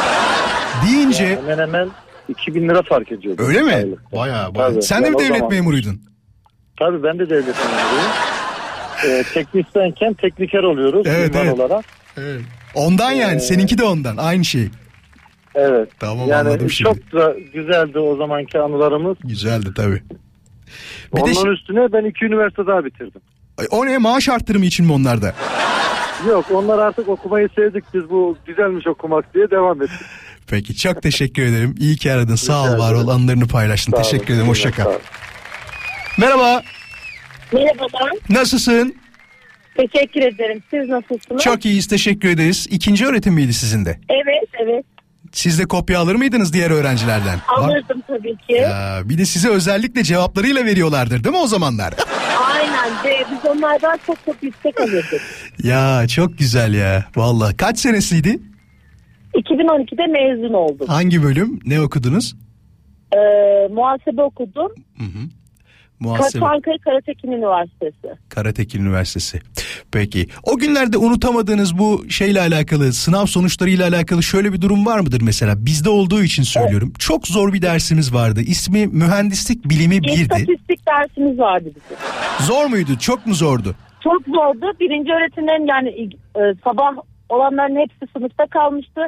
[0.86, 1.88] Deyince Hemen hemen
[2.30, 3.34] 2000 lira fark ediyor.
[3.38, 3.72] öyle mi?
[3.74, 4.16] Aylıkta.
[4.16, 4.70] Bayağı bayağı.
[4.72, 4.82] Tabii.
[4.82, 6.00] Sen de mi devlet zaman- memuruydun?
[6.78, 8.10] Tabii ben de devlet memuruyum.
[9.06, 11.06] E, teknisyenken tekniker oluyoruz.
[11.06, 11.54] Evet, evet.
[11.54, 11.84] olarak.
[12.16, 12.40] Evet.
[12.74, 14.68] Ondan yani Ee, seninki de ondan aynı şey.
[15.54, 15.88] Evet.
[16.00, 16.90] Tamam yani anladım şimdi.
[16.90, 19.16] çok da güzeldi o zamanki anılarımız.
[19.24, 20.02] Güzeldi tabii.
[21.14, 23.20] Bir de Ondan şi- üstüne ben iki üniversite daha bitirdim.
[23.70, 25.34] O ne maaş arttırımı için mi onlarda?
[26.28, 30.00] Yok onlar artık okumayı sevdik biz bu güzelmiş okumak diye devam ettik.
[30.46, 31.74] Peki çok teşekkür ederim.
[31.78, 32.34] İyi ki aradın.
[32.34, 33.92] Sağ ol var ol anılarını paylaştın.
[33.92, 34.04] Sağ olun.
[34.04, 34.48] teşekkür ederim.
[34.48, 34.92] Hoşça kal.
[36.18, 36.62] Merhaba.
[37.52, 38.12] Merhabalar.
[38.28, 38.94] Nasılsın?
[39.76, 40.62] Teşekkür ederim.
[40.70, 41.42] Siz nasılsınız?
[41.42, 41.86] Çok iyiyiz.
[41.86, 42.66] Teşekkür ederiz.
[42.70, 43.98] İkinci öğretim miydi sizin de?
[44.08, 44.84] Evet evet.
[45.32, 47.38] Siz de kopya alır mıydınız diğer öğrencilerden?
[47.48, 48.52] Alırdım tabii ki.
[48.52, 51.94] Ya, bir de size özellikle cevaplarıyla veriyorlardır değil mi o zamanlar?
[52.54, 52.59] Aynen.
[53.04, 55.20] Ve biz onlardan çok çok yüksek alırdık.
[55.64, 57.04] ya çok güzel ya.
[57.16, 58.38] Vallahi kaç senesiydi?
[59.34, 60.86] 2012'de mezun oldum.
[60.86, 61.60] Hangi bölüm?
[61.66, 62.36] Ne okudunuz?
[63.12, 63.16] Ee,
[63.74, 64.72] muhasebe okudum.
[66.00, 66.44] Muhasebe.
[66.44, 68.08] Çankaya Karatekin Üniversitesi.
[68.28, 69.40] Karatekin Üniversitesi.
[69.92, 75.22] Peki o günlerde unutamadığınız bu şeyle alakalı sınav sonuçlarıyla alakalı şöyle bir durum var mıdır
[75.22, 75.66] mesela?
[75.66, 76.92] Bizde olduğu için söylüyorum.
[76.98, 78.40] Çok zor bir dersimiz vardı.
[78.40, 80.10] İsmi mühendislik bilimi birdi.
[80.22, 81.96] İstatistik dersimiz vardı bizim.
[82.46, 82.90] Zor muydu?
[83.00, 83.74] Çok mu zordu?
[84.04, 84.66] Çok zordu.
[84.80, 85.88] Birinci öğretimlerin yani
[86.36, 86.92] e, sabah
[87.28, 89.00] olanların hepsi sınıfta kalmıştı.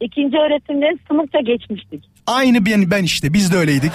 [0.00, 2.04] İkinci öğretimlerin sınıfça geçmiştik.
[2.26, 3.92] Aynı ben, ben işte biz de öyleydik.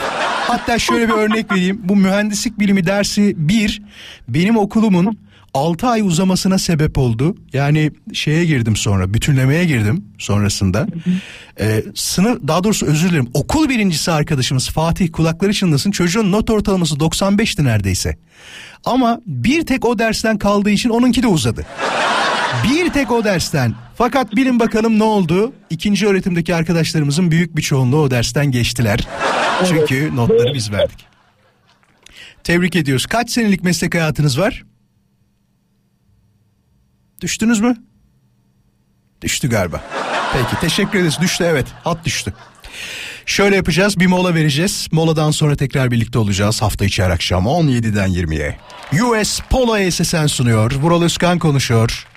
[0.47, 1.81] Hatta şöyle bir örnek vereyim.
[1.83, 3.81] Bu mühendislik bilimi dersi bir
[4.27, 5.17] benim okulumun
[5.53, 7.35] 6 ay uzamasına sebep oldu.
[7.53, 10.87] Yani şeye girdim sonra bütünlemeye girdim sonrasında.
[11.59, 13.29] Ee, sınıf daha doğrusu özür dilerim.
[13.33, 15.91] Okul birincisi arkadaşımız Fatih kulakları çınlasın.
[15.91, 18.17] Çocuğun not ortalaması 95'ti neredeyse.
[18.85, 21.65] Ama bir tek o dersten kaldığı için onunki de uzadı.
[22.63, 23.75] Bir tek o dersten.
[23.95, 25.53] Fakat bilin bakalım ne oldu?
[25.69, 29.07] İkinci öğretimdeki arkadaşlarımızın büyük bir çoğunluğu o dersten geçtiler.
[29.69, 31.05] Çünkü notları biz verdik.
[32.43, 33.05] Tebrik ediyoruz.
[33.05, 34.63] Kaç senelik meslek hayatınız var?
[37.23, 37.75] Düştünüz mü?
[39.21, 39.83] Düştü galiba.
[40.33, 41.17] Peki teşekkür ederiz.
[41.21, 41.65] Düştü evet.
[41.83, 42.33] Hat düştü.
[43.25, 44.87] Şöyle yapacağız bir mola vereceğiz.
[44.91, 46.61] Moladan sonra tekrar birlikte olacağız.
[46.61, 48.57] Hafta içi her akşam 17'den 20'ye.
[49.03, 50.71] US Polo SSN sunuyor.
[50.71, 52.07] Vural Özkan konuşuyor.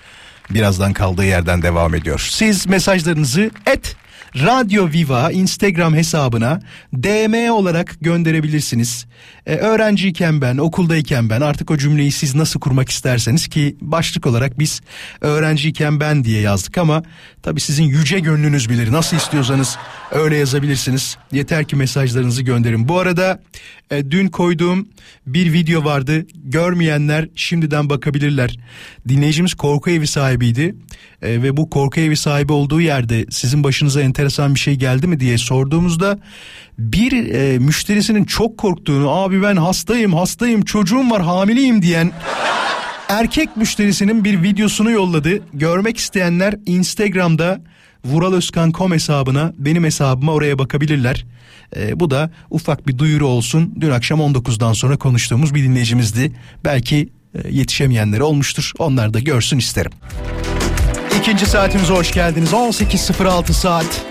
[0.49, 2.27] Birazdan kaldığı yerden devam ediyor.
[2.31, 3.95] Siz mesajlarınızı et
[4.45, 6.59] Radyo Viva Instagram hesabına
[6.93, 9.05] DM olarak gönderebilirsiniz.
[9.45, 14.59] Ee, öğrenciyken ben, okuldayken ben artık o cümleyi siz nasıl kurmak isterseniz ki başlık olarak
[14.59, 14.81] biz
[15.21, 17.03] öğrenciyken ben diye yazdık ama
[17.43, 18.91] tabii sizin yüce gönlünüz bilir.
[18.91, 19.77] Nasıl istiyorsanız
[20.11, 21.17] öyle yazabilirsiniz.
[21.31, 22.87] Yeter ki mesajlarınızı gönderin.
[22.89, 23.39] Bu arada
[23.91, 24.87] e, dün koyduğum
[25.27, 26.25] bir video vardı.
[26.35, 28.57] Görmeyenler şimdiden bakabilirler.
[29.07, 30.75] Dinleyicimiz korku evi sahibiydi.
[31.21, 35.19] E, ve bu korku evi sahibi olduğu yerde sizin başınıza enteresan bir şey geldi mi
[35.19, 36.19] diye sorduğumuzda
[36.79, 42.11] bir e, müşterisinin çok korktuğunu abi ben hastayım hastayım çocuğum var hamileyim diyen
[43.09, 45.39] erkek müşterisinin bir videosunu yolladı.
[45.53, 47.61] Görmek isteyenler Instagram'da
[48.05, 51.25] vuraloskan.com hesabına benim hesabıma oraya bakabilirler.
[51.75, 53.73] Ee, bu da ufak bir duyuru olsun.
[53.81, 56.31] Dün akşam 19'dan sonra konuştuğumuz bir dinleyicimizdi.
[56.65, 58.71] Belki e, yetişemeyenleri olmuştur.
[58.79, 59.91] Onlar da görsün isterim.
[61.17, 62.51] İkinci saatimize hoş geldiniz.
[62.51, 64.05] 18.06 saat.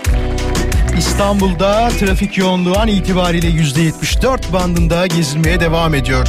[0.97, 6.27] İstanbul'da trafik yoğunluğu an itibariyle %74 bandında gezilmeye devam ediyor.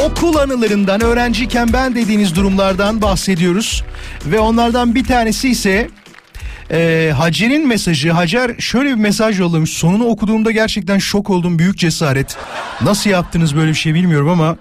[0.00, 3.84] Okul anılarından öğrenciyken ben dediğiniz durumlardan bahsediyoruz.
[4.26, 5.88] Ve onlardan bir tanesi ise
[6.70, 8.10] e, Hacer'in mesajı.
[8.12, 9.70] Hacer şöyle bir mesaj yollamış.
[9.70, 11.58] Sonunu okuduğumda gerçekten şok oldum.
[11.58, 12.36] Büyük cesaret.
[12.80, 14.56] Nasıl yaptınız böyle bir şey bilmiyorum ama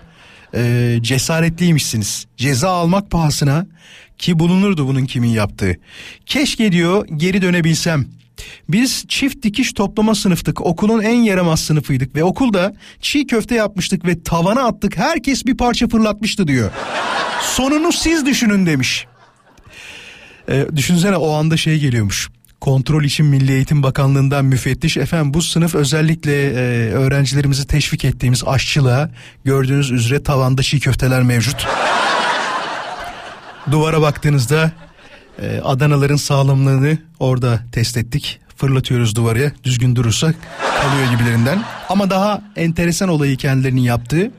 [0.56, 2.26] e, cesaretliymişsiniz.
[2.38, 3.66] Ceza almak pahasına
[4.24, 5.76] ki bulunurdu bunun kimin yaptığı.
[6.26, 8.06] Keşke diyor geri dönebilsem.
[8.70, 10.62] Biz çift dikiş toplama sınıftık.
[10.62, 14.98] Okulun en yaramaz sınıfıydık ve okulda çiğ köfte yapmıştık ve tavana attık.
[14.98, 16.72] Herkes bir parça fırlatmıştı diyor.
[17.42, 19.06] Sonunu siz düşünün demiş.
[20.50, 22.30] E, düşünsene o anda şey geliyormuş.
[22.62, 29.10] Kontrol için Milli Eğitim Bakanlığı'ndan müfettiş efendim bu sınıf özellikle e, öğrencilerimizi teşvik ettiğimiz aşçılığa
[29.46, 31.68] gördüğünüz üzere tavanda çiğ köfteler mevcut.
[33.72, 34.72] Duvara baktığınızda
[35.42, 38.40] e, Adanaların sağlamlığını orada test ettik.
[38.58, 40.34] Fırlatıyoruz duvara düzgün durursa
[40.82, 41.64] kalıyor gibilerinden.
[41.90, 44.32] Ama daha enteresan olayı kendilerinin yaptığı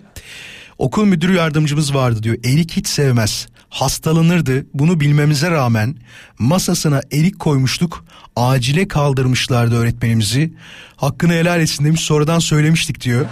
[0.79, 2.37] okul müdürü yardımcımız vardı diyor.
[2.45, 3.49] Erik hiç sevmez.
[3.71, 4.67] Hastalanırdı.
[4.75, 5.97] Bunu bilmemize rağmen
[6.39, 8.05] masasına erik koymuştuk.
[8.37, 10.53] Acile kaldırmışlardı öğretmenimizi.
[10.97, 13.27] Hakkını helal etsin demiş sonradan söylemiştik diyor.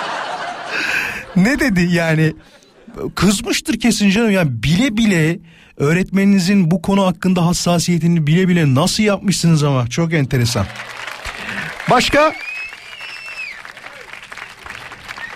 [1.36, 2.34] ne dedi yani?
[3.14, 5.38] Kızmıştır kesin canım yani bile bile
[5.76, 10.66] öğretmeninizin bu konu hakkında hassasiyetini bile bile nasıl yapmışsınız ama çok enteresan.
[11.90, 12.34] Başka?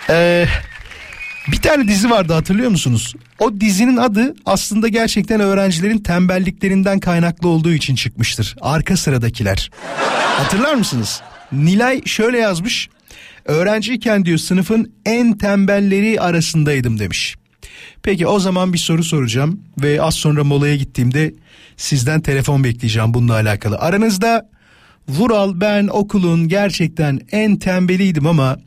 [0.09, 0.45] Ee,
[1.51, 3.13] bir tane dizi vardı hatırlıyor musunuz?
[3.39, 8.55] O dizinin adı aslında gerçekten öğrencilerin tembelliklerinden kaynaklı olduğu için çıkmıştır.
[8.61, 9.71] Arka sıradakiler.
[10.37, 11.21] Hatırlar mısınız?
[11.51, 12.89] Nilay şöyle yazmış.
[13.45, 17.35] Öğrenciyken diyor sınıfın en tembelleri arasındaydım demiş.
[18.03, 21.33] Peki o zaman bir soru soracağım ve az sonra molaya gittiğimde
[21.77, 23.79] sizden telefon bekleyeceğim bununla alakalı.
[23.79, 24.49] Aranızda
[25.07, 28.57] Vural ben okulun gerçekten en tembeliydim ama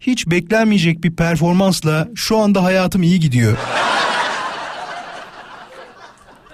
[0.00, 3.56] hiç beklenmeyecek bir performansla şu anda hayatım iyi gidiyor.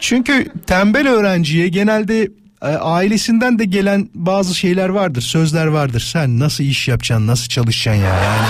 [0.01, 2.29] Çünkü tembel öğrenciye genelde
[2.63, 6.09] e, ailesinden de gelen bazı şeyler vardır, sözler vardır.
[6.13, 8.47] Sen nasıl iş yapacaksın, nasıl çalışacaksın ya yani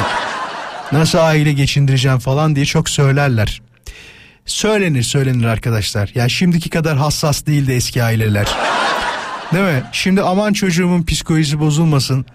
[0.92, 3.62] nasıl aile geçindireceksin falan diye çok söylerler.
[4.46, 6.10] Söylenir söylenir arkadaşlar.
[6.14, 8.46] Ya şimdiki kadar hassas değildi eski aileler.
[9.52, 9.82] Değil mi?
[9.92, 12.26] Şimdi aman çocuğumun psikolojisi bozulmasın.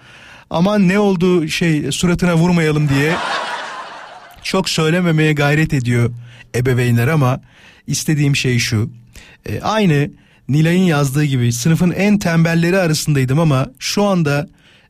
[0.50, 3.16] Aman ne oldu şey suratına vurmayalım diye
[4.44, 6.12] çok söylememeye gayret ediyor
[6.56, 7.42] ebeveynler ama
[7.88, 8.90] istediğim şey şu.
[9.46, 10.10] E, aynı
[10.50, 14.48] Nilay'ın yazdığı gibi sınıfın en tembelleri arasındaydım ama şu anda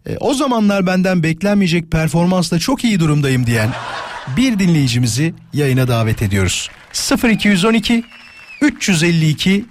[0.07, 3.69] e, o zamanlar benden beklenmeyecek performansla çok iyi durumdayım diyen
[4.37, 6.69] bir dinleyicimizi yayına davet ediyoruz.
[7.23, 8.03] 0212
[8.61, 9.65] 352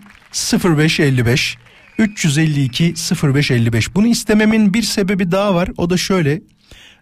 [0.65, 1.57] 0555
[1.99, 6.41] 352 0555 bunu istememin bir sebebi daha var o da şöyle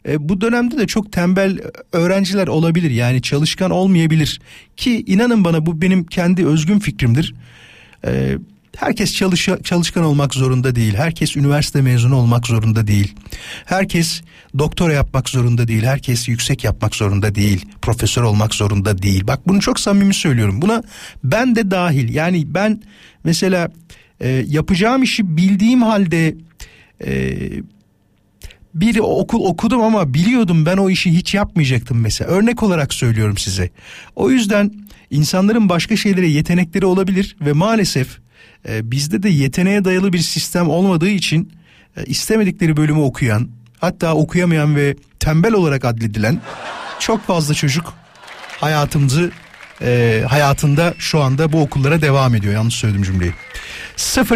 [0.09, 1.59] e, bu dönemde de çok tembel
[1.93, 4.41] öğrenciler olabilir yani çalışkan olmayabilir
[4.77, 7.35] ki inanın bana bu benim kendi özgün fikrimdir.
[8.07, 8.39] E,
[8.77, 10.95] herkes çalış çalışkan olmak zorunda değil.
[10.95, 13.15] Herkes üniversite mezunu olmak zorunda değil.
[13.65, 14.23] Herkes
[14.59, 15.83] doktora yapmak zorunda değil.
[15.83, 17.67] Herkes yüksek yapmak zorunda değil.
[17.83, 19.27] Profesör olmak zorunda değil.
[19.27, 20.63] Bak bunu çok samimi söylüyorum.
[20.63, 20.83] Buna
[21.25, 22.15] ben de dahil.
[22.15, 22.83] Yani ben
[23.25, 23.69] mesela
[24.21, 26.37] e, yapacağım işi bildiğim halde
[27.05, 27.37] e,
[28.75, 32.31] bir okul okudum ama biliyordum ben o işi hiç yapmayacaktım mesela.
[32.31, 33.71] Örnek olarak söylüyorum size.
[34.17, 34.73] O yüzden
[35.11, 38.24] insanların başka şeylere yetenekleri olabilir ve maalesef
[38.69, 41.53] e, bizde de yeteneğe dayalı bir sistem olmadığı için
[41.97, 46.41] e, istemedikleri bölümü okuyan hatta okuyamayan ve tembel olarak adledilen
[46.99, 47.95] çok fazla çocuk
[48.61, 49.31] hayatımızı
[49.83, 52.55] e, hayatında şu anda bu okullara devam ediyor.
[52.55, 53.33] Yanlış söyledim cümleyi.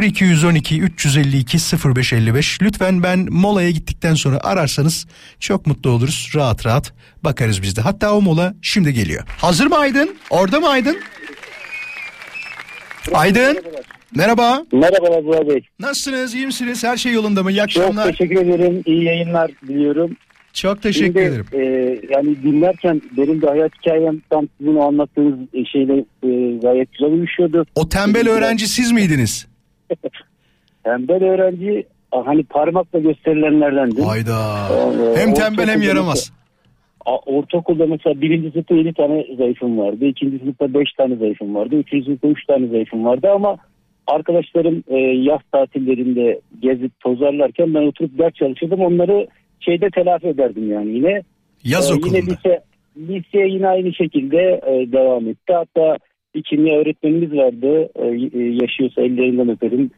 [0.03, 5.07] 0212 352 0555 lütfen ben molaya gittikten sonra ararsanız
[5.41, 6.31] çok mutlu oluruz.
[6.35, 6.93] Rahat rahat
[7.25, 7.81] bakarız biz de.
[7.81, 9.25] Hatta o mola şimdi geliyor.
[9.39, 10.17] Hazır mı Aydın?
[10.31, 10.99] Orada mı Aydın?
[13.15, 13.59] Aydın.
[14.17, 14.63] Merhaba.
[14.73, 15.61] Merhabalar Burak Bey.
[15.81, 16.35] Nasılsınız?
[16.35, 16.85] İyi misiniz?
[16.85, 17.51] Her şey yolunda mı?
[17.53, 18.05] İyi Çok akşamlar.
[18.11, 18.83] teşekkür ederim.
[18.87, 20.17] İyi yayınlar diliyorum.
[20.53, 21.47] Çok teşekkür Şimdi, ederim.
[21.53, 21.59] e,
[22.15, 25.39] yani dinlerken benim de hayat hikayem tam sizin o anlattığınız
[25.73, 27.67] şeyle e, gayet güzel uyuşuyordu.
[27.75, 29.47] O tembel öğrenci siz miydiniz?
[30.85, 31.87] Tembel öğrenci
[32.25, 34.03] hani parmakla gösterilenlerdendi.
[34.03, 34.69] Hayda.
[35.17, 36.33] Ee, Hem tembel hem yaramaz.
[37.27, 40.05] Ortaokulda mesela birinci sınıfta yedi tane zayıfım vardı.
[40.05, 41.77] ikinci sınıfta beş tane zayıfım vardı.
[41.77, 43.57] Üçüncü sınıfta üç tane zayıfım vardı ama
[44.07, 48.81] arkadaşlarım e, yaz tatillerinde gezip tozarlarken ben oturup ders çalışırdım.
[48.81, 49.27] Onları
[49.61, 51.23] şeyde telafi ederdim yani yine.
[51.65, 52.19] Yaz Ee, okulunda.
[52.19, 52.61] Yine lise,
[52.97, 55.53] lise yine aynı şekilde e, devam etti.
[55.53, 55.99] Hatta
[56.35, 57.89] bir kimya öğretmenimiz vardı.
[57.95, 58.07] E,
[58.41, 59.91] e, yaşıyorsa ellerinden öperim.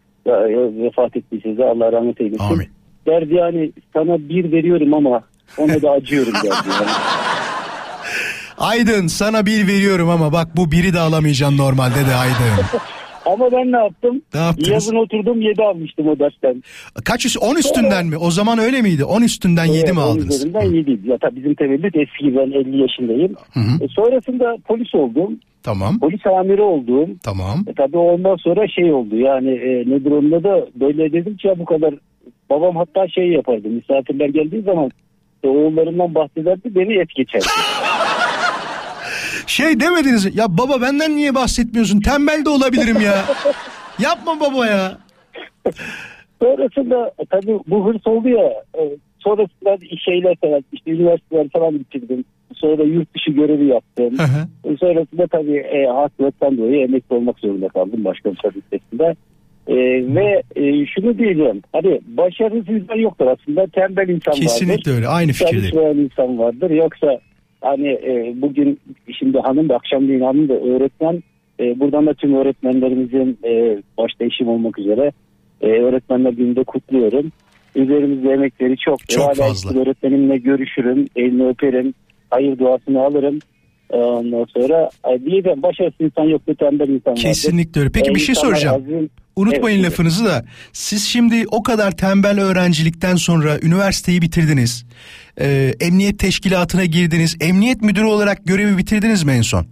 [0.84, 2.44] Vefat ettiyse de Allah rahmet eylesin.
[2.44, 2.68] Amin.
[3.06, 5.22] Derdi yani sana bir veriyorum ama
[5.58, 6.32] ona da acıyorum.
[6.44, 6.54] Yani.
[8.58, 12.64] Aydın sana bir veriyorum ama bak bu biri de alamayacaksın normalde de Aydın.
[13.26, 14.22] Ama ben ne yaptım?
[14.34, 14.68] Ne yaptınız?
[14.68, 16.62] Yazın oturdum 7 almıştım o dersten.
[17.04, 18.16] Kaç üst, 10 üstünden mi?
[18.16, 19.04] O zaman öyle miydi?
[19.04, 20.36] 10 üstünden 7 Evet, mi aldınız?
[20.36, 21.08] üzerinden 7.
[21.10, 23.34] Ya tabii bizim tevellüt eski ben 50 yaşındayım.
[23.54, 23.84] Hı hı.
[23.84, 25.38] E, sonrasında polis oldum.
[25.62, 25.98] Tamam.
[25.98, 27.18] Polis amiri oldum.
[27.22, 27.64] Tamam.
[27.66, 31.58] E, tabii ondan sonra şey oldu yani e, nedir onun da böyle dedim ki ya
[31.58, 31.94] bu kadar
[32.50, 34.90] babam hatta şey yapardı misafirler geldiği zaman
[35.48, 37.46] oğullarından bahsederdi beni et geçerdi.
[39.46, 42.00] Şey demediniz ya baba benden niye bahsetmiyorsun?
[42.00, 43.24] Tembel de olabilirim ya.
[43.98, 44.98] Yapma baba ya.
[46.42, 48.44] Sonrasında tabii bu hırs oldu ya
[48.78, 48.82] e,
[49.18, 52.24] sonrasında şeyler falan işte üniversiteler falan bitirdim.
[52.54, 54.18] Sonra yurt dışı görevi yaptım.
[54.18, 54.72] Hı hı.
[54.72, 58.36] E, Sonrasında tabii e, hastalıktan dolayı emekli olmak zorunda kaldım başka bir.
[59.70, 59.74] E,
[60.14, 61.62] ve e, şunu diyeceğim.
[61.72, 63.66] Hani başarısız insan yoktur aslında.
[63.66, 64.42] Tembel insan vardır.
[64.42, 65.08] Kesinlikle öyle.
[65.08, 65.62] Aynı fikirdeyim.
[65.70, 66.70] Çalışmayan insan vardır.
[66.70, 67.18] Yoksa
[67.60, 68.78] hani e, bugün
[69.18, 71.22] şimdi hanım da akşamleyin hanım da öğretmen.
[71.60, 75.12] E, buradan da tüm öğretmenlerimizin e, başta eşim olmak üzere
[75.60, 77.32] e, öğretmenler gününde kutluyorum.
[77.76, 79.08] Üzerimizde emekleri çok.
[79.08, 79.80] Çok Hala fazla.
[79.80, 81.94] öğretmenimle görüşürüm, elini öperim,
[82.30, 83.38] hayır duasını alırım.
[83.90, 87.22] E, Ondan sonra e, diyeceğim başarısız insan yoktur, tembel insan vardır.
[87.22, 87.90] Kesinlikle öyle.
[87.94, 88.82] Peki E, bir şey soracağım.
[88.84, 90.44] azim- Unutmayın Evet, lafınızı da.
[90.72, 94.84] Siz şimdi o kadar tembel öğrencilikten sonra üniversiteyi bitirdiniz.
[95.40, 97.36] Ee, emniyet teşkilatına girdiniz.
[97.40, 99.66] Emniyet müdürü olarak görevi bitirdiniz mi en son?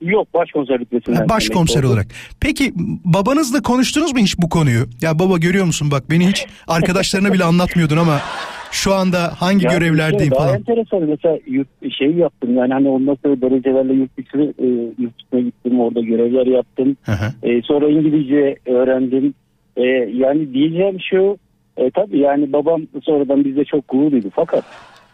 [0.00, 1.16] Yok başkomiser rütbesinden.
[1.18, 2.06] Ha, Başkomiser olarak.
[2.40, 2.72] Peki
[3.04, 4.86] babanızla konuştunuz mu hiç bu konuyu?
[5.00, 8.20] Ya baba görüyor musun bak beni hiç arkadaşlarına bile anlatmıyordun ama
[8.70, 10.58] şu anda hangi Ya görevlerdeyim şey, Daha falan.
[10.58, 14.66] enteresan mesela yurt, şey yaptım yani hani ondan sonra derecelerle yurt dışı e,
[14.98, 16.96] yurt dışına gittim orada görevler yaptım.
[17.02, 17.48] Hı hı.
[17.48, 19.34] E, sonra İngilizce öğrendim.
[19.76, 19.82] E,
[20.14, 21.38] yani diyeceğim şu
[21.76, 24.64] e, tabii yani babam sonradan bizde çok gurur duydu fakat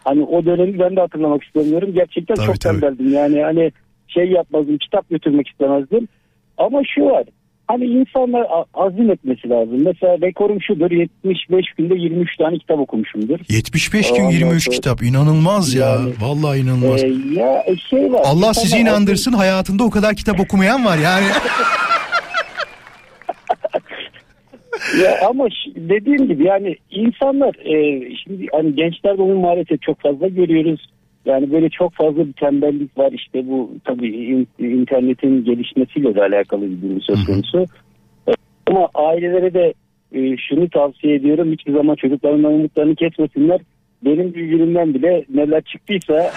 [0.05, 1.93] hani o dönemi ben de hatırlamak istemiyorum.
[1.95, 2.81] Gerçekten Tabii, çok tabii.
[2.81, 3.73] tembeldim yani hani
[4.09, 6.09] şey yapmazdım kitap götürmek istemezdim.
[6.59, 7.25] Ama şu var
[7.67, 9.85] hani insanlar azim etmesi lazım.
[9.85, 13.39] Mesela rekorum şudur 75 günde 23 tane kitap okumuşumdur.
[13.49, 15.87] 75 gün Ondan 23 sonra- kitap inanılmaz ya.
[15.89, 17.05] Yani- Vallahi inanılmaz.
[17.05, 18.23] Ee, ya e, şey var.
[18.25, 21.27] Allah sizi inandırsın hayatında o kadar kitap okumayan var yani.
[21.27, 21.43] azim-
[25.03, 30.81] Ya ama dediğim gibi yani insanlar e, şimdi hani gençlerde onu maalesef çok fazla görüyoruz.
[31.27, 33.13] Yani böyle çok fazla bir tembellik var.
[33.13, 37.67] İşte bu tabii in- internetin gelişmesiyle de alakalı bir durum söz konusu.
[38.29, 38.33] E,
[38.67, 39.75] Ama ailelere de
[40.13, 41.53] e, şunu tavsiye ediyorum.
[41.53, 43.61] Hiçbir zaman çocuklarından umutlarını kesmesinler.
[44.05, 46.33] Benim bilgilerimden bile neler çıktıysa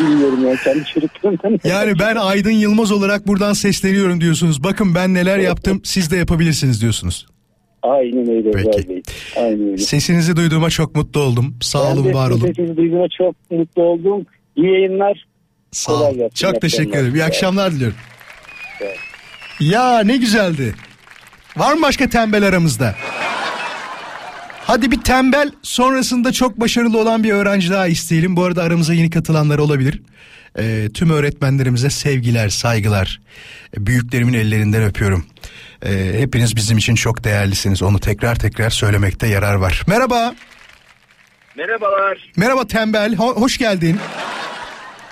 [0.00, 1.58] bilmiyorum yani kendi çocuklarımdan.
[1.64, 4.64] Yani ben Aydın Yılmaz olarak buradan sesleniyorum diyorsunuz.
[4.64, 7.26] Bakın ben neler yaptım siz de yapabilirsiniz diyorsunuz.
[7.82, 8.50] Aynen öyle.
[8.50, 8.68] Peki.
[8.68, 9.02] Özel Bey.
[9.36, 9.78] Aynen öyle.
[9.78, 11.54] Sesinizi duyduğuma çok mutlu oldum.
[11.60, 12.46] Sağ Ben olun var olun.
[12.46, 14.26] Sesinizi duyduğuma çok mutlu oldum.
[14.56, 15.24] İyi yayınlar.
[15.70, 16.28] Sağ olun.
[16.34, 17.00] Çok İyi teşekkür akşamlar.
[17.00, 17.14] ederim.
[17.14, 17.96] İyi akşamlar diliyorum.
[18.80, 18.96] Evet.
[19.60, 20.74] Ya ne güzeldi.
[21.56, 22.94] Var mı başka tembel aramızda?
[24.64, 28.36] Hadi bir tembel sonrasında çok başarılı olan bir öğrenci daha isteyelim.
[28.36, 30.02] Bu arada aramıza yeni katılanlar olabilir.
[30.58, 33.20] Ee, tüm öğretmenlerimize sevgiler, saygılar.
[33.76, 35.24] Ee, büyüklerimin ellerinden öpüyorum.
[35.86, 37.82] Ee, hepiniz bizim için çok değerlisiniz.
[37.82, 39.82] Onu tekrar tekrar söylemekte yarar var.
[39.86, 40.34] Merhaba.
[41.56, 42.30] Merhabalar.
[42.36, 43.12] Merhaba tembel.
[43.14, 43.98] Ho- hoş geldin.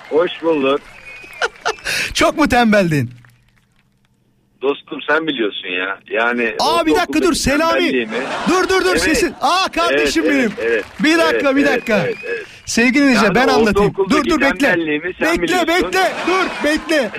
[0.09, 0.81] Hoş bulduk.
[2.13, 3.11] Çok mu tembeldin?
[4.61, 5.99] Dostum sen biliyorsun ya.
[6.21, 8.07] Yani Aa bir dakika dur Selami.
[8.49, 9.01] Dur dur dur Evet.
[9.01, 9.35] sesin.
[9.41, 10.51] Aa kardeşim Evet, benim.
[10.61, 10.85] evet, evet.
[11.03, 11.97] Bir dakika Evet, bir dakika.
[11.99, 12.45] evet, evet.
[12.65, 13.93] Sevgili dinleyiciler Yani ben anlatayım.
[14.09, 14.75] Dur dur bekle.
[15.21, 17.11] Bekle bekle dur bekle.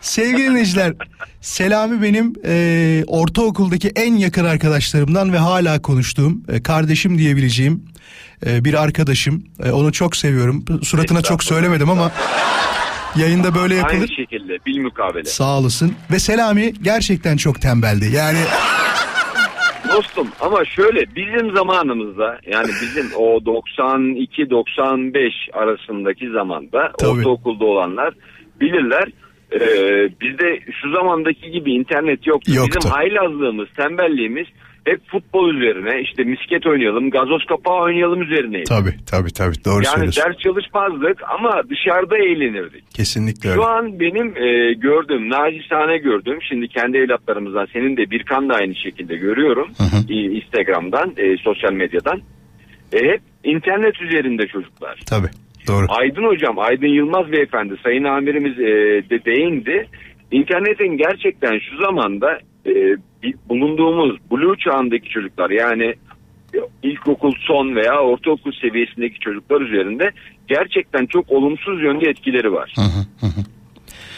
[0.00, 0.92] Sevgili dinleyiciler
[1.40, 7.84] Selami benim e, ortaokuldaki en yakın arkadaşlarımdan ve hala konuştuğum e, kardeşim diyebileceğim
[8.46, 9.44] e, bir arkadaşım.
[9.64, 10.64] E, onu çok seviyorum.
[10.82, 12.12] Suratına çok söylemedim ama
[13.16, 14.00] yayında böyle yapılır.
[14.00, 15.24] Aynı şekilde bilmukabele.
[15.24, 15.94] Sağ olasın.
[16.10, 18.10] Ve Selami gerçekten çok tembeldi.
[18.14, 18.38] Yani
[19.92, 27.10] Dostum ama şöyle bizim zamanımızda yani bizim o 92-95 arasındaki zamanda Tabii.
[27.10, 28.14] ortaokulda olanlar
[28.60, 29.12] bilirler.
[29.52, 29.58] Ee,
[30.20, 32.52] bizde şu zamandaki gibi internet yoktu.
[32.54, 32.78] Yoktu.
[32.78, 34.46] Bizim haylazlığımız, tembelliğimiz
[34.84, 38.64] hep futbol üzerine işte misket oynayalım, gazoz kapağı oynayalım üzerineydi.
[38.64, 40.22] tabii tabii tabii doğru yani söylüyorsun.
[40.26, 42.90] ders çalışmazdık ama dışarıda eğlenirdik.
[42.94, 43.60] Kesinlikle öyle.
[43.60, 48.74] Şu an benim e, gördüğüm, nacizane gördüğüm, şimdi kendi evlatlarımızdan senin de Birkan da aynı
[48.74, 49.68] şekilde görüyorum.
[49.78, 50.12] hı.
[50.12, 52.20] e, Instagram'dan, e, sosyal medyadan.
[52.92, 55.00] E, hep internet üzerinde çocuklar.
[55.06, 55.28] Tabii
[55.68, 55.86] doğru.
[55.88, 58.64] Aydın hocam, Aydın Yılmaz beyefendi, sayın amirimiz e,
[59.10, 59.88] de değindi.
[60.32, 62.96] İnternetin gerçekten şu zamanda e,
[63.48, 65.94] bulunduğumuz blue çağındaki çocuklar yani
[66.82, 70.10] ilkokul son veya ortaokul seviyesindeki çocuklar üzerinde
[70.48, 72.72] gerçekten çok olumsuz yönde etkileri var.
[72.76, 73.44] Hı hı, hı hı.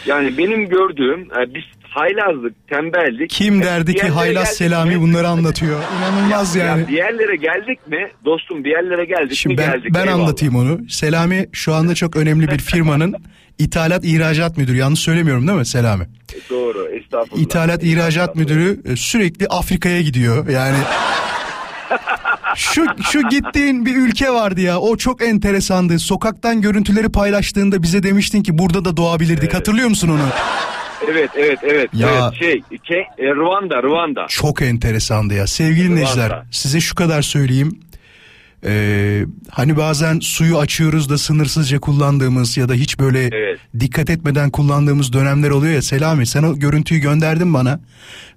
[0.07, 3.31] Yani benim gördüğüm e, biz haylazlık, tembellik.
[3.31, 5.81] Kim derdi ki haylaz Selami mi- bunları anlatıyor.
[5.99, 6.89] İnanılmaz Ya yani.
[6.89, 9.95] bir yerlere geldik mi dostum bir yerlere geldik Şimdi mi ben, geldik.
[9.95, 10.15] ben eyvallah.
[10.25, 10.81] anlatayım onu.
[10.89, 13.15] Selami şu anda çok önemli bir firmanın
[13.59, 14.77] ithalat ihracat müdürü.
[14.77, 16.05] Yanlış söylemiyorum değil mi Selami?
[16.51, 17.43] Doğru estağfurullah.
[17.43, 20.49] İthalat ihracat müdürü e, sürekli Afrika'ya gidiyor.
[20.49, 20.77] Yani
[22.57, 24.79] şu şu gittiğin bir ülke vardı ya.
[24.79, 25.99] O çok enteresandı.
[25.99, 29.55] Sokaktan görüntüleri paylaştığında bize demiştin ki burada da doğabilirdik.
[29.55, 30.21] Hatırlıyor musun onu?
[31.09, 31.91] Evet evet evet.
[31.95, 34.27] Ya- evet şey ke, e, Ruanda Ruanda.
[34.29, 35.47] Çok enteresandı ya.
[35.47, 37.81] Sevgili dinleyiciler size şu kadar söyleyeyim.
[38.65, 43.59] Ee, hani bazen suyu açıyoruz da sınırsızca kullandığımız ya da hiç böyle Evet.
[43.81, 47.81] dikkat etmeden kullandığımız dönemler oluyor ya Selami sen o görüntüyü gönderdin bana.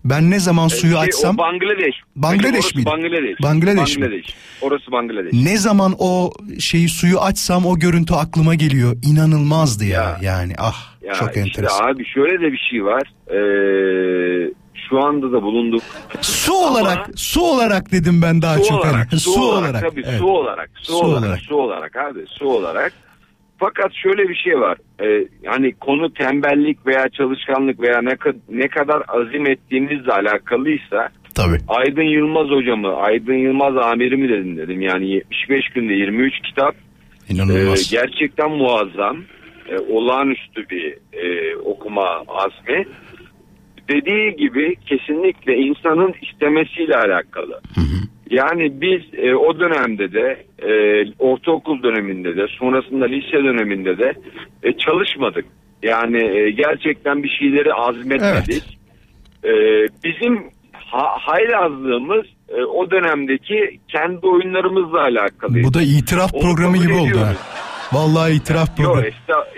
[0.05, 1.95] Ben ne zaman suyu Şey, açsam Bangladeş.
[2.15, 2.85] Bangladeş Orası miydi?
[2.85, 3.41] Bangladeş.
[3.43, 4.03] Bangladeş mi?
[4.03, 4.25] Bangladeş.
[4.61, 5.33] Orası Bangladeş.
[5.33, 8.95] ne zaman o şeyi suyu açsam o görüntü aklıma geliyor.
[9.03, 10.17] İnanılmazdı ya, Ya.
[10.21, 11.87] yani ah Ya çok işte enteresan.
[11.87, 13.01] abi şöyle de bir şey var.
[13.27, 14.51] Ee,
[14.89, 15.81] şu anda da bulunduk.
[16.21, 19.19] Su Ama- olarak su olarak dedim ben daha su çok olarak, hani.
[19.19, 20.19] su, olarak, tabii evet.
[20.19, 21.39] su olarak, su, Su olarak, olarak.
[21.39, 22.93] su olarak abi, su olarak.
[23.57, 24.77] Fakat şöyle bir şey var.
[25.01, 28.15] Ee, yani konu tembellik veya çalışkanlık veya ne,
[28.49, 31.57] ne kadar azim ettiğimizle alakalıysa Tabii.
[31.67, 34.81] Aydın Yılmaz hocamı, Aydın Yılmaz amirimi de dinledim.
[34.81, 36.75] Yani 75 günde 23 kitap.
[37.29, 37.93] İnanılmaz.
[37.93, 39.17] Ee, gerçekten muazzam.
[39.69, 42.85] Ee, olağanüstü bir e, okuma azmi.
[43.89, 47.61] Dediği gibi kesinlikle insanın istemesiyle alakalı.
[48.29, 50.71] Yani biz e, o dönemde de e,
[51.19, 54.13] ortaokul döneminde de sonrasında lise döneminde de
[54.63, 55.45] e, çalışmadık.
[55.83, 58.63] Yani e, gerçekten bir şeyleri azmetmedik.
[59.43, 59.51] E,
[60.03, 60.43] bizim
[60.73, 65.63] ha, haylazlığımız e, o dönemdeki kendi oyunlarımızla alakalı.
[65.63, 67.37] Bu da itiraf Onu programı gibi oldu ediyoruz.
[67.93, 69.01] Vallahi itiraf Yok programı.
[69.07, 69.53] esta-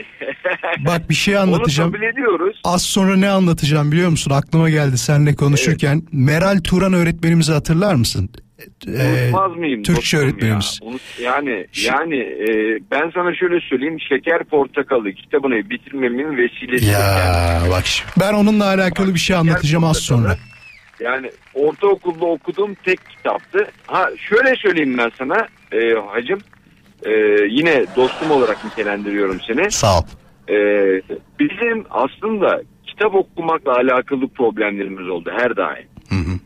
[0.86, 1.90] Bak bir şey anlatacağım.
[1.90, 2.62] Onu kabul ediyoruz.
[2.64, 4.32] Az sonra ne anlatacağım biliyor musun?
[4.32, 6.02] Aklıma geldi seninle konuşurken.
[6.12, 8.30] Meral Turan öğretmenimizi hatırlar mısın?
[8.88, 9.84] Ee, Unutmaz mıyım?
[9.84, 10.80] Türkçe öğretmenimiz.
[10.82, 10.88] Ya?
[10.90, 13.98] Unut- yani yani e, ben sana şöyle söyleyeyim.
[14.10, 16.86] Şeker Portakalı kitabını bitirmemin vesilesi.
[16.92, 18.12] Ya bak şimdi.
[18.20, 20.38] Ben onunla alakalı bir şey anlatacağım az sonra.
[21.00, 23.68] Yani ortaokulda okuduğum tek kitaptı.
[23.88, 25.78] Ha şöyle söyleyeyim ben sana e,
[26.14, 26.40] hacım.
[27.06, 27.12] E,
[27.50, 29.72] yine dostum olarak nitelendiriyorum seni.
[29.72, 30.04] Sağ ol.
[30.50, 30.58] E,
[31.40, 35.88] bizim aslında kitap okumakla alakalı problemlerimiz oldu her daim.
[36.10, 36.40] Hı hı.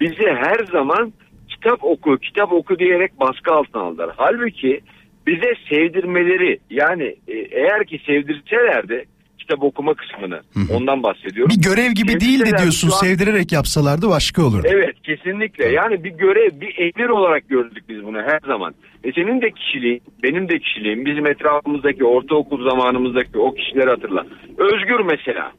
[0.00, 1.12] bizi her zaman
[1.48, 4.10] kitap oku, kitap oku diyerek baskı altına aldılar.
[4.16, 4.80] Halbuki
[5.26, 9.04] bize sevdirmeleri yani e, eğer ki sevdirselerdi
[9.46, 10.40] kitap okuma kısmını
[10.76, 11.50] ondan bahsediyorum.
[11.56, 12.88] Bir görev gibi Sevdirselerdi değildi diyorsun.
[12.90, 14.66] an- Sevdirerek yapsalardı başka olurdu.
[14.70, 18.74] Evet kesinlikle yani bir görev bir emir olarak gördük biz bunu her zaman.
[19.04, 24.26] E senin de kişiliğin benim de kişiliğim bizim etrafımızdaki ortaokul zamanımızdaki o kişileri hatırla.
[24.58, 25.52] Özgür mesela.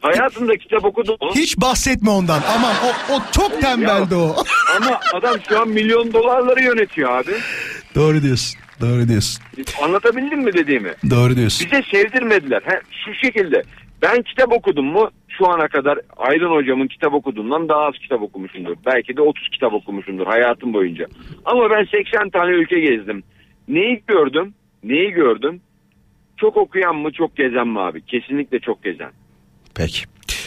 [0.00, 1.30] Hayatında kitap okudu mu?
[1.34, 2.40] Hiç bahsetme ondan.
[2.56, 4.34] Aman o, o çok tembeldi o.
[4.76, 7.30] Ama adam şu an milyon dolarları yönetiyor abi.
[7.94, 8.60] Doğru diyorsun.
[8.80, 9.42] Doğru diyorsun.
[9.82, 10.92] Anlatabildim mi dediğimi?
[11.10, 11.66] Doğru diyorsun.
[11.66, 12.62] Bize sevdirmediler.
[12.64, 13.62] He, şu şekilde.
[14.02, 18.76] Ben kitap okudum mu şu ana kadar Aydın hocamın kitap okuduğundan daha az kitap okumuşumdur.
[18.86, 21.06] Belki de 30 kitap okumuşumdur hayatım boyunca.
[21.44, 23.22] Ama ben 80 tane ülke gezdim.
[23.68, 24.54] Neyi gördüm?
[24.84, 25.60] Neyi gördüm?
[26.36, 28.02] Çok okuyan mı çok gezen mi abi?
[28.02, 29.10] Kesinlikle çok gezen.
[29.74, 30.04] Peki.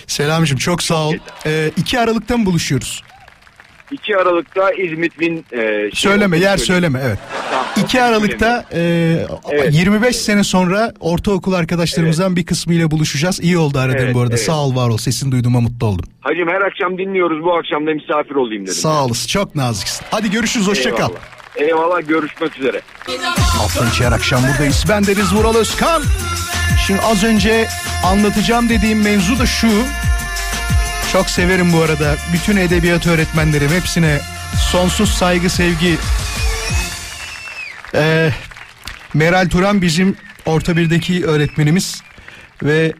[0.08, 1.14] Selamcığım çok sağ ol.
[1.46, 3.04] Ee, 2 Aralık'ta mı buluşuyoruz?
[3.92, 5.46] 2 Aralık'ta İzmit Bin...
[5.52, 6.94] E, şey Söyleme oldu, yer söyleyeyim.
[6.94, 7.20] söyleme evet.
[7.52, 8.80] Tamam, 2 Aralık'ta e,
[9.52, 9.74] Evet.
[9.74, 13.40] 25 sene sonra ortaokul arkadaşlarımızdan bir kısmıyla buluşacağız.
[13.44, 14.34] İyi oldu aradın Evet, bu arada.
[14.36, 14.46] evet.
[14.46, 14.98] Sağ ol var ol.
[14.98, 16.06] Sesini duyduğuma mutlu oldum.
[16.22, 18.74] Hacım her akşam dinliyoruz bu akşam da misafir olayım dedim.
[18.76, 19.28] Sağ olasın.
[19.28, 20.06] Çok naziksin.
[20.12, 20.68] Hadi görüşürüz.
[20.68, 21.10] Hoşça kal.
[21.10, 21.20] Eyvallah.
[21.90, 22.82] Eyvallah görüşmek üzere.
[23.38, 24.86] Hafta içi her akşam buradayız.
[24.90, 26.04] Ben Deniz Vural Özkan.
[26.88, 27.68] Şimdi az önce
[28.06, 29.68] anlatacağım dediğim mevzu da şu.
[31.12, 32.16] Çok severim bu arada.
[32.34, 34.20] Bütün edebiyat öğretmenlerim hepsine
[34.72, 35.98] sonsuz saygı sevgi.
[37.96, 38.30] Ee,
[39.14, 42.02] Meral Turan bizim orta birdeki öğretmenimiz
[42.64, 42.94] ve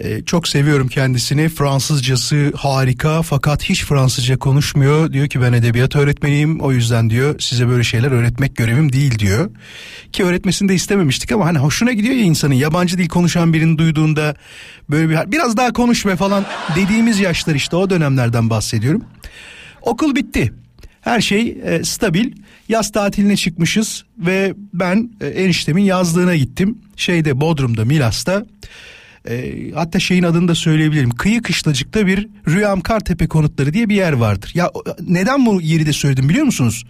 [0.00, 1.48] e, çok seviyorum kendisini.
[1.48, 5.12] Fransızcası harika fakat hiç Fransızca konuşmuyor.
[5.12, 9.50] Diyor ki ben edebiyat öğretmeniyim o yüzden diyor size böyle şeyler öğretmek görevim değil diyor.
[10.12, 14.34] Ki öğretmesini de istememiştik ama hani hoşuna gidiyor ya insanın yabancı dil konuşan birini duyduğunda
[14.90, 16.44] böyle bir biraz daha konuş be falan
[16.76, 19.04] dediğimiz yaşlar işte o dönemlerden bahsediyorum.
[19.82, 20.52] Okul bitti.
[21.00, 22.32] Her şey e, stabil.
[22.68, 26.78] Yaz tatiline çıkmışız ve ben e, eniştemin yazlığına gittim.
[26.96, 28.46] Şeyde Bodrum'da Milas'ta.
[29.30, 31.10] E, hatta şeyin adını da söyleyebilirim.
[31.10, 34.50] Kıyı Kışlacık'ta bir Rüyam Kartepe konutları diye bir yer vardır.
[34.54, 34.70] Ya
[35.08, 36.84] neden bu yeri de söyledim biliyor musunuz?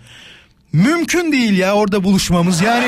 [0.73, 2.61] Mümkün değil ya orada buluşmamız.
[2.63, 2.87] Yani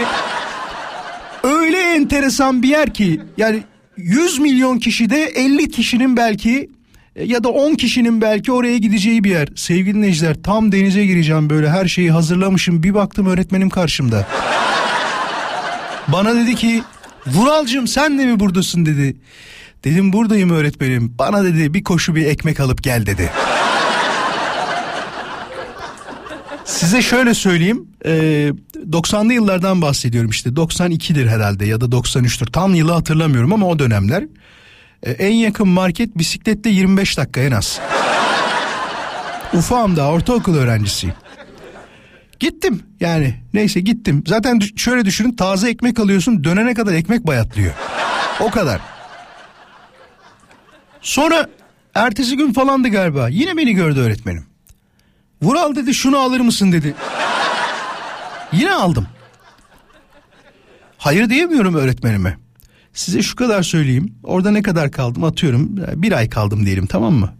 [1.42, 3.62] öyle enteresan bir yer ki yani
[3.96, 6.70] 100 milyon kişide 50 kişinin belki
[7.16, 9.49] E, Ya da 10 kişinin belki oraya gideceği bir yer.
[9.57, 12.82] Sevgili dinleyiciler tam denize gireceğim böyle her şeyi hazırlamışım.
[12.82, 14.26] Bir baktım öğretmenim karşımda.
[16.09, 16.82] Bana dedi ki
[17.35, 19.16] Vuralcığım sen de mi buradasın dedi.
[19.85, 21.14] Dedim buradayım öğretmenim.
[21.18, 23.31] Bana dedi bir koşu bir ekmek alıp gel dedi.
[26.64, 27.87] Size şöyle söyleyeyim.
[28.05, 28.11] e,
[28.91, 30.51] 90'lı yıllardan bahsediyorum işte.
[30.51, 32.53] 92'dir herhalde ya da 93'tür.
[32.53, 34.24] Tam yılı hatırlamıyorum ama o dönemler.
[35.03, 37.81] E, en yakın market bisikletle 25 dakika en az.
[39.55, 41.14] Ufağım daha ortaokul öğrencisiyim.
[42.41, 44.24] Gittim yani neyse gittim.
[44.26, 47.72] Zaten şöyle düşünün taze ekmek alıyorsun dönene kadar ekmek bayatlıyor.
[48.41, 48.80] O kadar.
[51.01, 51.49] Sonra
[51.95, 53.28] ertesi gün falandı galiba.
[53.28, 54.47] Yine beni gördü öğretmenim.
[55.43, 56.95] Vural dedi şunu alır mısın dedi.
[58.53, 59.07] Yine aldım.
[60.99, 62.36] Hayır diyemiyorum öğretmenime.
[62.93, 64.14] Size şu kadar söyleyeyim.
[64.22, 65.76] Orada ne kadar kaldım atıyorum.
[65.76, 67.34] Bir ay kaldım diyelim tamam mı?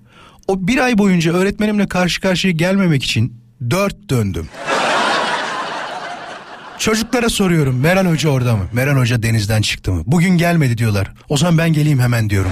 [0.49, 3.35] O bir ay boyunca öğretmenimle karşı karşıya gelmemek için
[3.71, 4.49] dört döndüm.
[6.79, 8.65] Çocuklara soruyorum Meral Hoca orada mı?
[8.73, 10.03] Meral Hoca denizden çıktı mı?
[10.07, 11.13] Bugün gelmedi diyorlar.
[11.29, 12.51] O zaman ben geleyim hemen diyorum.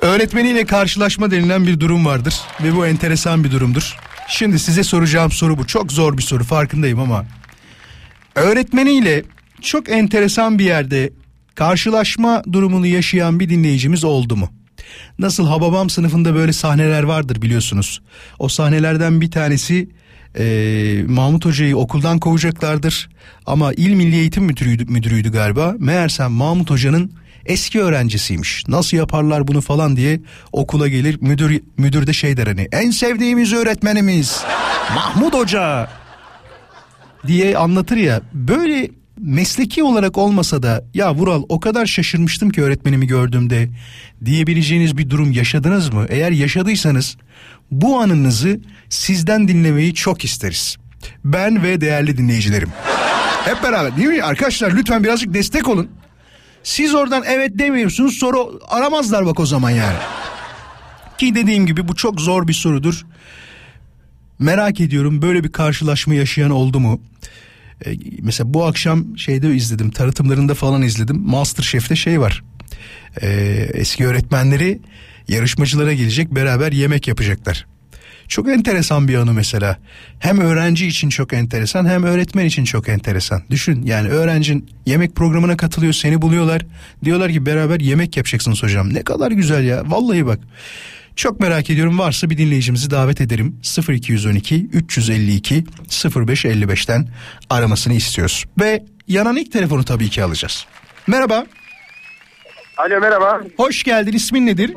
[0.00, 3.96] Öğretmeniyle karşılaşma denilen bir durum vardır ve bu enteresan bir durumdur.
[4.28, 5.66] Şimdi size soracağım soru bu.
[5.66, 7.24] Çok zor bir soru farkındayım ama
[8.34, 9.22] öğretmeniyle
[9.62, 11.12] çok enteresan bir yerde
[11.54, 14.52] karşılaşma durumunu yaşayan bir dinleyicimiz oldu mu?
[15.18, 18.00] Nasıl Hababam sınıfında böyle sahneler vardır biliyorsunuz.
[18.38, 19.88] O sahnelerden bir tanesi
[20.38, 23.08] eee, Mahmut Hoca'yı okuldan kovacaklardır.
[23.46, 25.74] Ama İl Milli Eğitim Müdürüydü, müdürüydü galiba.
[25.78, 27.12] Meğersem Mahmut Hoca'nın
[27.46, 28.68] eski öğrencisiymiş.
[28.68, 30.20] Nasıl yaparlar bunu falan diye
[30.52, 31.18] okula gelir.
[31.20, 34.42] Müdür, müdür de şey der hani en sevdiğimiz öğretmenimiz
[34.94, 35.88] Mahmut Hoca
[37.26, 43.06] diye anlatır ya böyle mesleki olarak olmasa da ya Vural o kadar şaşırmıştım ki öğretmenimi
[43.06, 43.68] gördüğümde
[44.24, 46.06] diyebileceğiniz bir durum yaşadınız mı?
[46.08, 47.16] Eğer yaşadıysanız
[47.70, 50.76] bu anınızı sizden dinlemeyi çok isteriz.
[51.24, 52.68] Ben ve değerli dinleyicilerim.
[53.44, 55.90] Hep beraber değil mi arkadaşlar lütfen birazcık destek olun.
[56.62, 59.98] Siz oradan evet demiyorsunuz soru aramazlar bak o zaman yani.
[61.18, 63.06] Ki dediğim gibi bu çok zor bir sorudur.
[64.38, 67.00] Merak ediyorum böyle bir karşılaşma yaşayan oldu mu?
[67.86, 67.90] Ee,
[68.22, 71.20] mesela bu akşam şeyde izledim tanıtımlarında falan izledim.
[71.20, 72.44] Masterchef'te şey var.
[73.22, 73.28] Ee,
[73.74, 74.80] eski öğretmenleri
[75.28, 77.66] yarışmacılara gelecek beraber yemek yapacaklar.
[78.28, 79.78] Çok enteresan bir anı mesela.
[80.18, 83.42] Hem öğrenci için çok enteresan hem öğretmen için çok enteresan.
[83.50, 86.66] Düşün yani öğrencin yemek programına katılıyor seni buluyorlar.
[87.04, 88.94] Diyorlar ki beraber yemek yapacaksınız hocam.
[88.94, 90.38] Ne kadar güzel ya vallahi bak.
[91.16, 93.60] Çok merak ediyorum varsa bir dinleyicimizi davet ederim.
[93.88, 97.08] 0212 352 0555'ten
[97.50, 98.44] aramasını istiyoruz.
[98.60, 100.66] Ve yanan ilk telefonu tabii ki alacağız.
[101.06, 101.46] Merhaba.
[102.76, 103.40] Alo merhaba.
[103.56, 104.12] Hoş geldin.
[104.12, 104.74] İsmin nedir?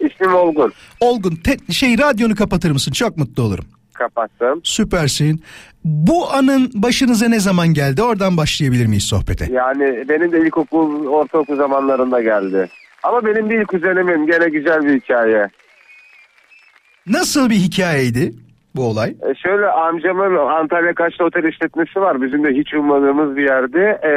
[0.00, 0.72] İsmim Olgun.
[1.00, 1.36] Olgun.
[1.36, 2.92] Te- şey radyonu kapatır mısın?
[2.92, 3.64] Çok mutlu olurum.
[3.94, 4.60] Kapattım.
[4.64, 5.42] Süpersin.
[5.84, 8.02] Bu anın başınıza ne zaman geldi?
[8.02, 9.46] Oradan başlayabilir miyiz sohbete?
[9.52, 12.68] Yani benim de ilkokul, ortaokul zamanlarında geldi.
[13.02, 15.48] Ama benim bir kuzenimin gene güzel bir hikaye.
[17.06, 18.32] Nasıl bir hikayeydi
[18.76, 19.10] bu olay?
[19.10, 22.22] E şöyle amcamın Antalya Kaş'ta otel işletmesi var.
[22.22, 24.00] Bizim de hiç ummadığımız bir yerde.
[24.04, 24.12] E,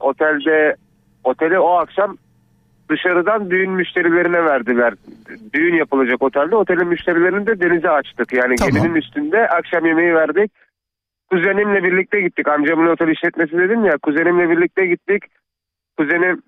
[0.00, 0.76] otelde
[1.24, 2.16] oteli o akşam
[2.90, 4.94] dışarıdan düğün müşterilerine verdiler.
[5.54, 6.56] Düğün yapılacak otelde.
[6.56, 8.32] Otelin müşterilerini de denize açtık.
[8.32, 8.74] Yani Tamam.
[8.74, 10.52] geminin üstünde akşam yemeği verdik.
[11.30, 12.48] Kuzenimle birlikte gittik.
[12.48, 13.98] Amcamın otel işletmesi dedim ya.
[14.02, 15.22] Kuzenimle birlikte gittik.
[15.98, 16.42] Kuzenim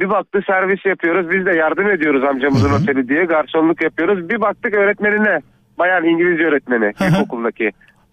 [0.00, 1.30] bir baktı servis yapıyoruz.
[1.30, 3.24] Biz de yardım ediyoruz amcamızın oteli diye.
[3.24, 4.28] Garsonluk yapıyoruz.
[4.28, 5.40] Bir baktık öğretmenine.
[5.78, 7.64] Bayan İngilizce öğretmeni ilkokuldaki.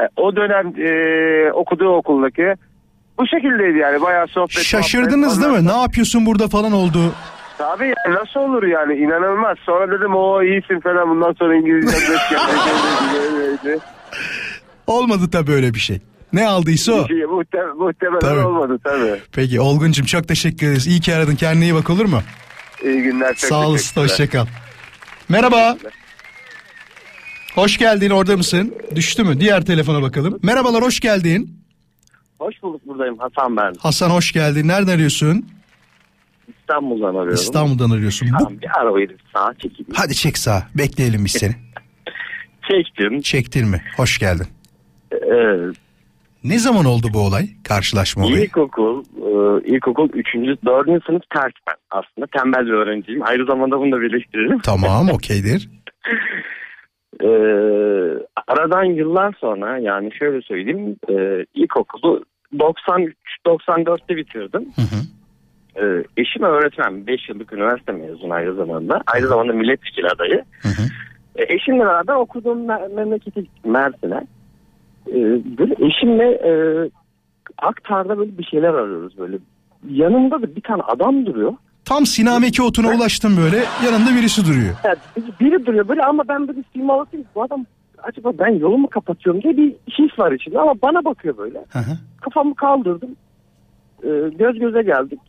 [0.02, 2.54] E, o dönem e, okuduğu okuldaki.
[3.20, 4.64] Bu şekildeydi yani bayağı sohbet.
[4.64, 5.74] Şaşırdınız muhabbet değil mi?
[5.78, 7.00] Ne yapıyorsun burada falan oldu.
[7.58, 9.58] Tabii ya, nasıl olur yani inanılmaz.
[9.66, 11.98] Sonra dedim o iyisin falan bundan sonra İngilizce.
[14.88, 16.00] Olmadı tabii öyle bir şey.
[16.34, 17.08] Ne aldıysa o.
[17.08, 18.40] Şey, muhte- muhtemelen Tabii.
[18.40, 19.20] olmadı tabii.
[19.32, 20.88] Peki Olgun'cum çok teşekkür ederiz.
[20.88, 21.36] İyi ki aradın.
[21.36, 22.22] Kendine iyi bak olur mu?
[22.84, 23.34] İyi günler.
[23.36, 24.02] Çok Sağ olasın.
[24.02, 24.04] teşekkürler.
[24.10, 24.46] Hoşça kal.
[25.30, 25.78] Merhaba.
[27.56, 28.10] Hoş geldin.
[28.10, 28.76] Orada mısın?
[28.96, 29.40] Düştü mü?
[29.40, 30.40] Diğer telefona bakalım.
[30.44, 30.84] Merhabalar.
[30.84, 31.60] Hoş geldin.
[32.40, 33.74] Hoş bulduk buradayım Hasan ben.
[33.80, 34.68] Hasan hoş geldin.
[34.68, 35.46] Nereden arıyorsun?
[36.68, 37.34] İstanbul'dan arıyorum.
[37.34, 38.28] İstanbul'dan arıyorsun.
[38.34, 38.38] Bu...
[38.38, 39.92] Tamam, bir arabayı sağa çekeyim.
[39.96, 40.64] Hadi çek sağa.
[40.78, 41.52] Bekleyelim biz seni.
[42.72, 43.22] Çektim.
[43.22, 43.82] Çektin mi?
[43.98, 44.48] Hoş geldin.
[45.12, 45.58] Ee,
[46.44, 47.50] Ne zaman oldu bu olay?
[47.68, 48.44] Karşılaşma olayı.
[48.44, 50.28] ilkokul, e, ilkokul 3.
[50.66, 51.06] 4.
[51.06, 52.28] sınıf ters ben aslında.
[52.38, 53.24] Tembel bir öğrenciyim.
[53.24, 54.60] Ayrı zamanda bunu da birleştirelim.
[54.64, 55.70] Tamam okeydir.
[57.24, 57.28] Ee,
[58.48, 60.96] aradan yıllar sonra yani şöyle söyleyeyim.
[61.10, 64.66] E, ilkokulu 93-94'te bitirdim.
[65.76, 67.08] E, eşim öğretmen.
[67.08, 69.02] 5 yıllık üniversite mezunu aynı zamanda.
[69.08, 70.44] Aynı zamanda milletvekili adayı.
[71.36, 74.28] E, eşimle beraber okuduğum me- memleketi Mersin'e.
[75.08, 75.16] E,
[75.58, 76.52] böyle eşimle e,
[77.58, 79.38] Aktar'da böyle bir şeyler arıyoruz böyle.
[79.90, 81.54] Yanımda da bir tane adam duruyor.
[81.86, 84.76] Tam Sinameki otuna ulaştım böyle yanında birisi duruyor.
[84.84, 84.98] Yani
[85.40, 87.26] biri duruyor böyle ama ben böyle simalatayım.
[87.36, 87.66] Bu adam
[88.04, 91.58] acaba ben yolumu kapatıyorum diye bir his var içinde ama bana bakıyor böyle.
[91.70, 91.98] Hı hı.
[92.22, 93.10] Kafamı kaldırdım.
[94.04, 94.08] Ee,
[94.40, 95.20] göz göze geldik.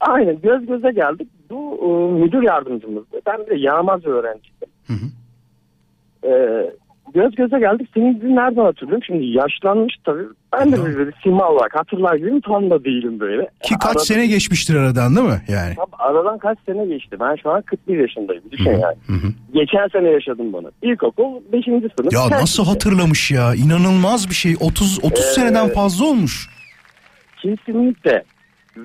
[0.00, 1.28] Aynen göz göze geldik.
[1.50, 3.20] Bu e, müdür yardımcımızdı.
[3.26, 4.68] Ben de yağmaz öğrenciydim.
[6.24, 6.70] Ee,
[7.14, 7.88] göz göze geldik.
[7.94, 9.02] Senin yüzünü nereden hatırlıyorum?
[9.06, 10.22] Şimdi yaşlanmış tabii.
[10.52, 12.40] Ben de böyle sima olarak hatırlar gibiyim.
[12.40, 13.42] Tam da değilim böyle.
[13.62, 15.42] Ki kaç Arada- sene geçmiştir aradan değil mi?
[15.48, 15.74] Yani.
[15.76, 17.16] Tabii aradan kaç sene geçti.
[17.20, 18.42] Ben şu an 41 yaşındayım.
[18.50, 18.94] Düşün yani.
[19.52, 20.70] Geçen sene yaşadım bunu.
[20.82, 21.64] İlkokul 5.
[21.64, 22.12] sınıf.
[22.12, 23.54] Ya nasıl hatırlamış ya?
[23.54, 24.54] İnanılmaz bir şey.
[24.60, 26.48] 30 30 Ee, seneden fazla olmuş.
[27.42, 28.24] Kesinlikle.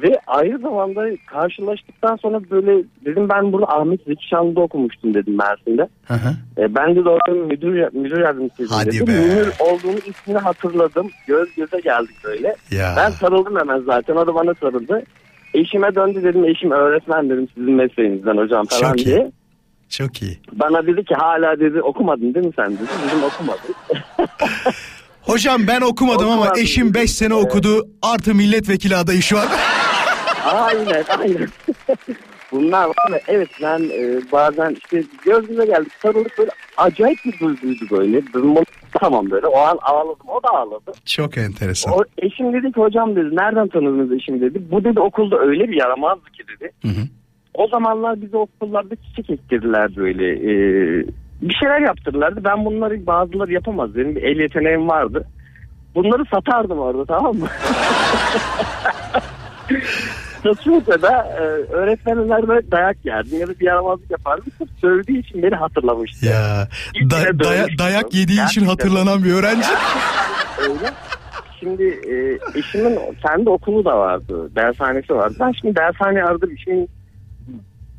[0.01, 5.87] Ve aynı zamanda karşılaştıktan sonra böyle dedim ben bunu Ahmet Zeki Şanlı'da okumuştum dedim Mersin'de.
[6.05, 6.29] Hı hı.
[6.57, 9.07] E, ben de orada müdür, müdür yardımcısıydım Hadi dedim.
[9.07, 9.11] be.
[9.11, 11.09] Müdür olduğunu ismini hatırladım.
[11.27, 12.55] Göz göze geldik böyle.
[12.71, 12.93] Ya.
[12.97, 14.15] Ben sarıldım hemen zaten.
[14.15, 15.03] O da bana sarıldı.
[15.53, 16.45] Eşime döndü dedim.
[16.45, 19.05] Eşim öğretmen dedim sizin mesleğinizden hocam falan Çok iyi.
[19.05, 19.31] diye.
[19.89, 20.39] Çok iyi.
[20.51, 22.81] Bana dedi ki hala dedi okumadın değil mi sen dedi.
[23.07, 23.75] Dedim okumadım.
[25.21, 26.61] Hocam ben okumadım ama Okumadım.
[26.63, 27.87] eşim 5 sene okudu.
[28.01, 29.47] Artı milletvekili adayı şu an.
[30.45, 31.47] Aynen aynen.
[32.51, 33.17] Bunlar var mı?
[33.27, 38.13] Evet ben e, bazen işte göz göze geldik sarılıp böyle acayip bir duyguydu böyle.
[38.13, 38.63] Dedim bunu
[39.01, 39.47] tamam böyle.
[39.47, 40.27] O an ağladım.
[40.27, 40.91] O da ağladı.
[41.05, 41.93] Çok enteresan.
[41.93, 44.61] O, eşim dedi ki hocam dedi nereden tanıdınız eşim dedi.
[44.71, 46.71] Bu dedi okulda öyle bir yaramazdı ki dedi.
[47.53, 50.31] O zamanlar bize okullarda çiçek ektirdiler böyle.
[50.31, 50.53] e,
[51.41, 52.43] bir şeyler yaptırırlardı.
[52.43, 53.95] Ben bunları bazıları yapamaz.
[53.95, 55.27] Benim bir el yeteneğim vardı.
[55.95, 57.47] Bunları satardım orada tamam mı?
[60.43, 61.39] Satıyorsa da e,
[61.73, 64.45] öğretmenler böyle dayak yerdim ya da bir yaramazlık yapardım.
[64.57, 66.25] Sırf söylediği için beni hatırlamıştı.
[66.25, 68.69] Ya İlk da- daya- dayak yediği için Gerçekten.
[68.69, 69.67] hatırlanan bir öğrenci.
[70.61, 70.91] Öyle.
[71.59, 74.49] Şimdi e, eşimin kendi okulu da vardı.
[74.55, 75.35] Dershanesi vardı.
[75.39, 76.49] Ben şimdi dershane aradım.
[76.63, 76.87] Şimdi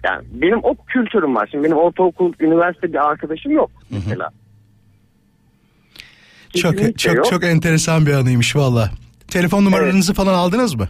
[0.05, 1.49] yani benim o kültürüm var.
[1.51, 4.31] Şimdi benim ortaokul, üniversite bir arkadaşım yok mesela.
[6.57, 7.27] Çok Kesinlikle çok yok.
[7.31, 8.91] çok enteresan bir anıymış valla.
[9.29, 10.89] Telefon numaralarınızı falan aldınız mı?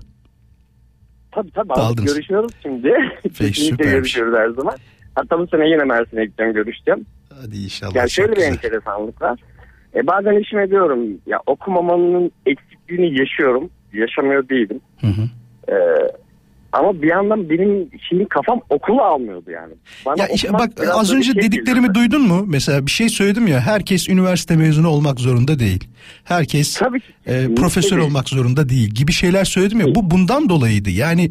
[1.35, 1.91] Tabii tabii Aldınız.
[2.01, 2.93] aldık, görüşüyoruz şimdi.
[3.23, 3.93] Kesinlikle süpermiş.
[3.93, 4.75] görüşüyoruz her zaman.
[5.15, 7.07] Hatta bu sene yine Mersin'e gideceğim görüşeceğim.
[7.43, 7.95] Hadi inşallah.
[7.95, 8.53] Yani şöyle bir güzel.
[8.53, 9.41] enteresanlık var.
[9.95, 13.71] E, bazen eşime diyorum ya okumamanın eksikliğini yaşıyorum.
[13.93, 14.81] Yaşamıyor değilim.
[15.69, 15.75] E,
[16.75, 19.75] ama bir yandan benim şimdi kafam okulu almıyordu yani.
[20.07, 21.95] Bana Ya işte bak az önce şey dediklerimi geliyor.
[21.95, 22.45] duydun mu?
[22.47, 25.85] Mesela bir şey söyledim ya herkes üniversite mezunu olmak zorunda değil.
[26.25, 26.83] Herkes
[27.27, 28.09] e, profesör değil.
[28.09, 29.95] olmak zorunda değil gibi şeyler söyledim ya.
[29.95, 30.91] Bu bundan dolayıydı.
[30.91, 31.31] Yani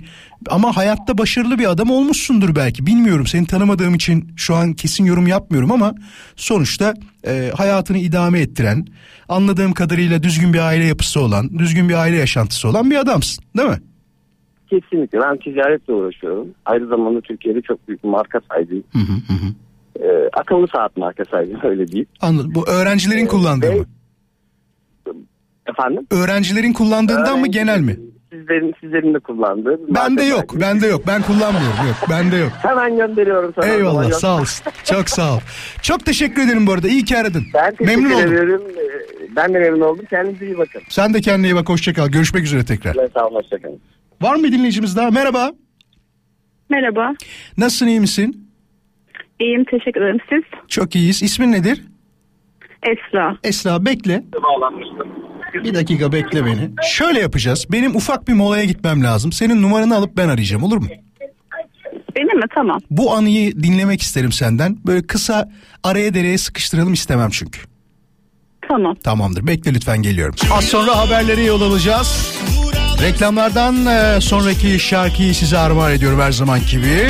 [0.49, 2.85] ama hayatta başarılı bir adam olmuşsundur belki.
[2.85, 5.95] Bilmiyorum seni tanımadığım için şu an kesin yorum yapmıyorum ama
[6.35, 6.93] sonuçta
[7.27, 8.87] e, hayatını idame ettiren,
[9.29, 13.69] anladığım kadarıyla düzgün bir aile yapısı olan, düzgün bir aile yaşantısı olan bir adamsın, değil
[13.69, 13.79] mi?
[14.81, 16.47] Kesinlikle ben ticaretle uğraşıyorum.
[16.65, 18.83] Aynı zamanda Türkiye'de çok büyük bir marka sahibiyim.
[19.99, 22.05] E, akıllı saat marka sahibiyim öyle değil.
[22.21, 22.51] Anladım.
[22.55, 23.85] Bu öğrencilerin kullandığı mı?
[25.69, 26.07] Efendim?
[26.11, 27.97] Öğrencilerin kullandığından mı genel mi?
[28.31, 29.79] Sizlerin, sizlerin de kullandığı.
[29.95, 31.01] Bende yok, bende yok.
[31.07, 31.87] Ben kullanmıyorum.
[31.87, 32.51] Yok, bende yok.
[32.61, 33.65] Hemen gönderiyorum sana.
[33.73, 34.71] Eyvallah, sağ olasın.
[34.83, 35.39] Çok sağ ol.
[35.81, 36.87] Çok teşekkür ederim bu arada.
[36.87, 37.43] İyi ki aradın.
[37.53, 38.33] Ben Memnun oldum.
[38.33, 38.61] ederim.
[38.77, 40.05] Ee, Ben de memnun oldum.
[40.09, 40.81] Kendinize iyi bakın.
[40.89, 41.69] Sen de kendine iyi bak.
[41.69, 42.07] Hoşça kal.
[42.09, 42.93] Görüşmek üzere tekrar.
[43.13, 43.35] Sağ olun.
[43.35, 43.79] Hoşçakalın.
[44.23, 45.11] Var mı dinleyicimiz daha?
[45.11, 45.51] Merhaba.
[46.69, 47.13] Merhaba.
[47.57, 48.49] Nasılsın, iyi misin?
[49.39, 50.19] İyiyim teşekkür ederim.
[50.29, 50.43] Siz?
[50.67, 51.23] Çok iyiyiz.
[51.23, 51.81] İsmin nedir?
[52.83, 53.37] Esra.
[53.43, 54.23] Esra bekle.
[55.63, 56.69] Bir dakika bekle beni.
[56.91, 57.67] Şöyle yapacağız.
[57.71, 59.31] Benim ufak bir molaya gitmem lazım.
[59.31, 60.87] Senin numaranı alıp ben arayacağım olur mu?
[62.15, 62.45] Benim mi?
[62.55, 62.79] Tamam.
[62.89, 64.77] Bu anıyı dinlemek isterim senden.
[64.85, 65.49] Böyle kısa
[65.83, 67.59] araya dereye sıkıştıralım istemem çünkü.
[68.67, 68.95] Tamam.
[68.95, 69.47] Tamamdır.
[69.47, 70.35] Bekle lütfen geliyorum.
[70.51, 72.39] Az sonra haberleri yol alacağız.
[73.01, 77.09] Reklamlardan e, sonraki şarkıyı size armağan ediyorum her zaman gibi.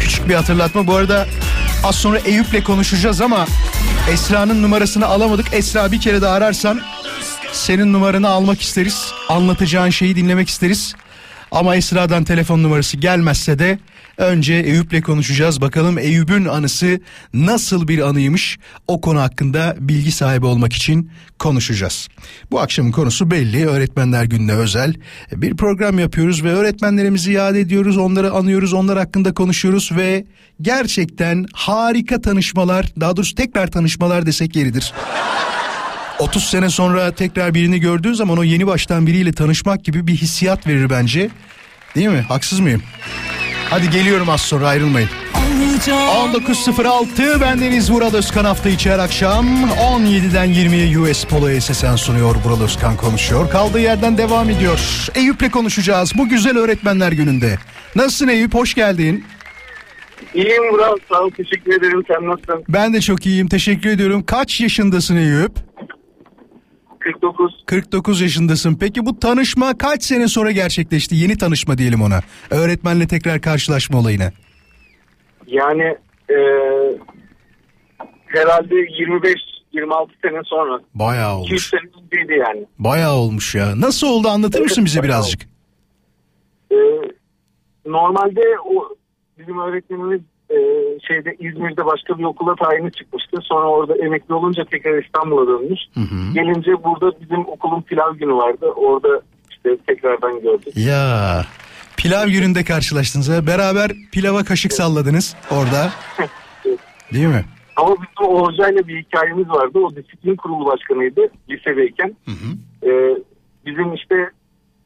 [0.00, 0.86] Küçük bir hatırlatma.
[0.86, 1.26] Bu arada
[1.84, 3.46] az sonra Eyüp'le konuşacağız ama
[4.10, 5.46] Esra'nın numarasını alamadık.
[5.52, 6.80] Esra bir kere daha ararsan
[7.52, 9.12] senin numaranı almak isteriz.
[9.28, 10.94] Anlatacağın şeyi dinlemek isteriz.
[11.52, 13.78] Ama Esra'dan telefon numarası gelmezse de
[14.20, 15.60] önce Eyüp'le konuşacağız.
[15.60, 17.00] Bakalım Eyüp'ün anısı
[17.34, 18.58] nasıl bir anıymış?
[18.88, 22.08] O konu hakkında bilgi sahibi olmak için konuşacağız.
[22.50, 23.66] Bu akşamın konusu belli.
[23.66, 24.94] Öğretmenler Günü'ne özel
[25.32, 27.98] bir program yapıyoruz ve öğretmenlerimizi yad ediyoruz.
[27.98, 30.24] Onları anıyoruz, onlar hakkında konuşuyoruz ve
[30.62, 34.92] gerçekten harika tanışmalar, daha doğrusu tekrar tanışmalar desek yeridir
[36.18, 40.66] 30 sene sonra tekrar birini gördüğün zaman o yeni baştan biriyle tanışmak gibi bir hissiyat
[40.66, 41.30] verir bence.
[41.94, 42.24] Değil mi?
[42.28, 42.82] Haksız mıyım?
[43.70, 45.08] Hadi geliyorum az sonra ayrılmayın.
[45.80, 52.62] 19.06 bendeniz Vural Özkan hafta içi her akşam 17'den 20'ye US Polo SSN sunuyor Vural
[52.62, 53.50] Özkan konuşuyor.
[53.50, 54.80] Kaldığı yerden devam ediyor.
[55.14, 57.58] Eyüp'le konuşacağız bu güzel öğretmenler gününde.
[57.96, 59.24] Nasılsın Eyüp hoş geldin.
[60.34, 62.64] İyiyim Vural sağ ol teşekkür ederim sen nasılsın?
[62.68, 64.22] Ben de çok iyiyim teşekkür ediyorum.
[64.22, 65.52] Kaç yaşındasın Eyüp?
[67.12, 67.62] 49.
[67.66, 68.74] 49 yaşındasın.
[68.80, 71.14] Peki bu tanışma kaç sene sonra gerçekleşti?
[71.16, 72.20] Yeni tanışma diyelim ona.
[72.50, 74.32] Öğretmenle tekrar karşılaşma olayına.
[75.46, 75.82] Yani
[76.30, 76.36] e,
[78.26, 80.80] herhalde 25-26 sene sonra.
[80.94, 81.68] Bayağı 200 olmuş.
[81.68, 82.66] sene önceydi yani.
[82.78, 83.80] Bayağı olmuş ya.
[83.80, 85.42] Nasıl oldu anlatır mısın bize birazcık?
[86.72, 86.76] E,
[87.86, 88.96] normalde o
[89.38, 90.20] bizim öğretmenimiz
[90.50, 90.58] e,
[91.08, 93.38] şeyde İzmir'de başka bir okula tayini çıkmıştı.
[93.42, 95.80] Sonra orada emekli olunca tekrar İstanbul'a dönmüş.
[96.34, 98.66] Gelince burada bizim okulun pilav günü vardı.
[98.76, 99.20] Orada
[99.50, 100.76] işte tekrardan gördük.
[100.76, 101.42] Ya
[101.96, 103.46] pilav gününde karşılaştınız ha.
[103.46, 105.90] Beraber pilava kaşık salladınız orada.
[107.12, 107.44] Değil mi?
[107.76, 109.78] Ama bizim o hocayla bir hikayemiz vardı.
[109.78, 112.16] O disiplin kurulu başkanıydı lisedeyken.
[112.82, 113.16] Ee,
[113.66, 114.30] bizim işte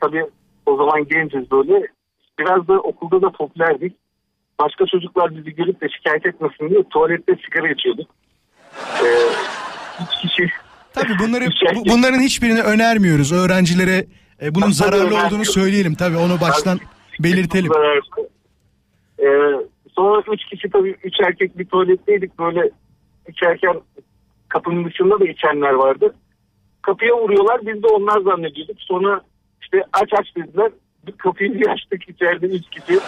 [0.00, 0.24] tabii
[0.66, 1.86] o zaman genciz böyle.
[2.38, 3.96] Biraz da okulda da popülerdik.
[4.60, 8.10] Başka çocuklar bizi görüp de şikayet etmesin diye tuvalette sigara içiyorduk.
[9.00, 9.06] Ee,
[10.02, 10.50] üç kişi
[10.92, 11.44] Tabii bunları
[11.74, 14.06] bu- bunların hiçbirini önermiyoruz öğrencilere.
[14.42, 16.78] e, bunun Tabii, zararlı olduğunu söyleyelim tabii onu baştan
[17.20, 17.72] belirtelim.
[19.18, 19.26] Ee,
[19.96, 22.38] sonra üç kişi tabii üç erkek bir tuvaletteydik.
[22.38, 22.70] Böyle
[23.28, 23.80] içerken
[24.48, 26.14] kapının dışında da içenler vardı.
[26.82, 28.76] Kapıya vuruyorlar biz de onlar zannediyorduk.
[28.80, 29.20] Sonra
[29.62, 30.70] işte aç aç dediler.
[31.06, 32.98] Bir bir açtık içeride üç kişi.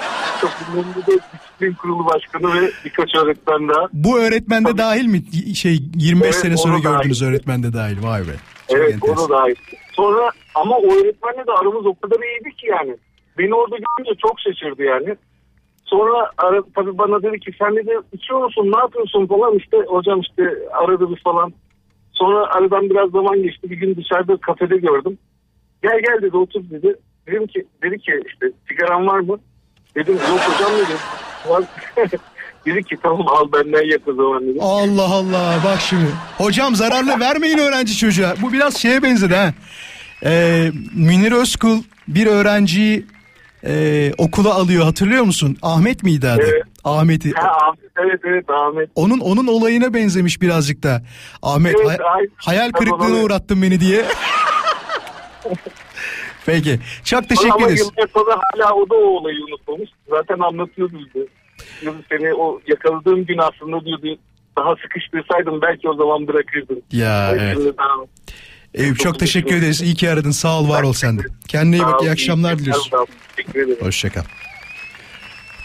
[0.40, 3.88] Kapının önünde de disiplin kurulu başkanı ve birkaç öğretmen daha.
[3.92, 5.22] Bu öğretmen de dahil mi?
[5.54, 6.96] Şey 25 Evet, sene sonra da dahil.
[6.96, 8.02] gördüğünüz öğretmen de dahil.
[8.02, 8.32] Vay be.
[8.68, 9.24] Çok Evet enteresan.
[9.24, 9.54] o da dahil.
[9.92, 12.96] Sonra ama o öğretmenle de aramız o kadar iyiydi ki yani.
[13.38, 15.16] Beni orada görünce çok şaşırdı yani.
[15.84, 20.20] Sonra ara, tabii bana dedi ki sen dedi içiyor musun ne yapıyorsun falan işte hocam
[20.20, 20.42] işte
[20.72, 21.52] aradı bir falan.
[22.12, 25.18] Sonra aradan biraz zaman geçti bir gün dışarıda kafede gördüm.
[25.82, 26.96] Gel gel dedi otur dedi.
[27.26, 29.38] Dedim ki dedi ki işte sigaran var mı?
[29.94, 30.96] Dedim yok hocam dedim.
[31.48, 31.64] Var.
[32.66, 34.58] dedi ki tamam al benden yak o zaman dedi.
[34.60, 36.06] Allah Allah bak şimdi.
[36.38, 38.34] Hocam zararlı vermeyin öğrenci çocuğa.
[38.42, 39.52] Bu biraz şeye benzedi ha.
[40.24, 43.06] Ee, Münir Özkul bir öğrenciyi
[43.64, 45.56] e, okula alıyor hatırlıyor musun?
[45.62, 46.42] Ahmet miydi adı?
[46.42, 46.62] Evet.
[46.84, 47.32] Ahmet'i.
[47.32, 48.90] Ha, evet evet Ahmet.
[48.94, 51.02] Onun onun olayına benzemiş birazcık da.
[51.42, 54.04] Ahmet Evet, hay- ay- hayal kırıklığına uğrattın beni diye.
[56.46, 56.78] Peki.
[57.04, 57.80] Çok teşekkür Ama ederiz.
[57.80, 59.90] yıllar sonra hala o da o olayı unutmamış.
[60.10, 61.26] Zaten anlatıyordu bize.
[61.80, 64.18] Diyordu seni o yakaladığım gün aslında diyordu
[64.58, 66.82] daha sıkıştırsaydım belki o zaman bırakırdın.
[66.92, 67.58] Ya, Ay, evet.
[68.74, 69.82] Eyüp çok teşekkür ederiz.
[69.82, 70.30] İyi ki aradın.
[70.30, 71.22] Sağ ol var ol sen de.
[71.48, 72.02] Kendine iyi bak.
[72.02, 72.90] iyi akşamlar diliyoruz.
[73.80, 74.22] Hoşçakal.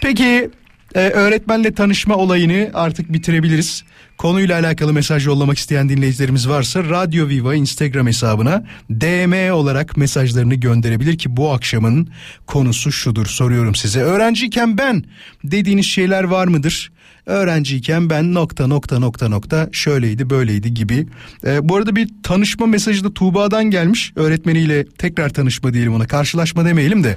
[0.01, 0.49] Peki
[0.95, 3.83] e, öğretmenle tanışma olayını artık bitirebiliriz.
[4.17, 11.17] Konuyla alakalı mesaj yollamak isteyen dinleyicilerimiz varsa Radyo Viva Instagram hesabına DM olarak mesajlarını gönderebilir
[11.17, 12.09] ki bu akşamın
[12.47, 14.01] konusu şudur soruyorum size.
[14.01, 15.03] Öğrenciyken ben
[15.43, 16.91] dediğiniz şeyler var mıdır?
[17.25, 21.07] Öğrenciyken ben nokta nokta nokta nokta şöyleydi böyleydi gibi.
[21.45, 24.13] E, bu arada bir tanışma mesajı da Tuğba'dan gelmiş.
[24.15, 26.07] Öğretmeniyle tekrar tanışma diyelim ona.
[26.07, 27.15] Karşılaşma demeyelim de.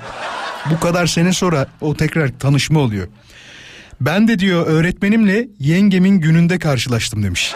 [0.70, 3.08] Bu kadar sene sonra o tekrar tanışma oluyor.
[4.00, 7.54] Ben de diyor öğretmenimle yengemin gününde karşılaştım demiş.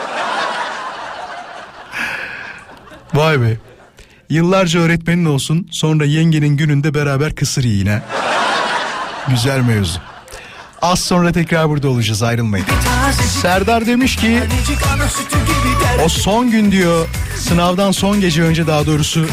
[3.15, 3.57] Vay be.
[4.31, 8.03] Yıllarca öğretmenin olsun sonra yengenin gününde beraber kısır ha.
[9.29, 9.99] Güzel mevzu.
[10.83, 12.67] Az sonra tekrar burada olacağız ayrılmayın.
[13.43, 14.41] Serdar demiş ki
[16.05, 19.27] o son gün diyor sınavdan son gece önce daha doğrusu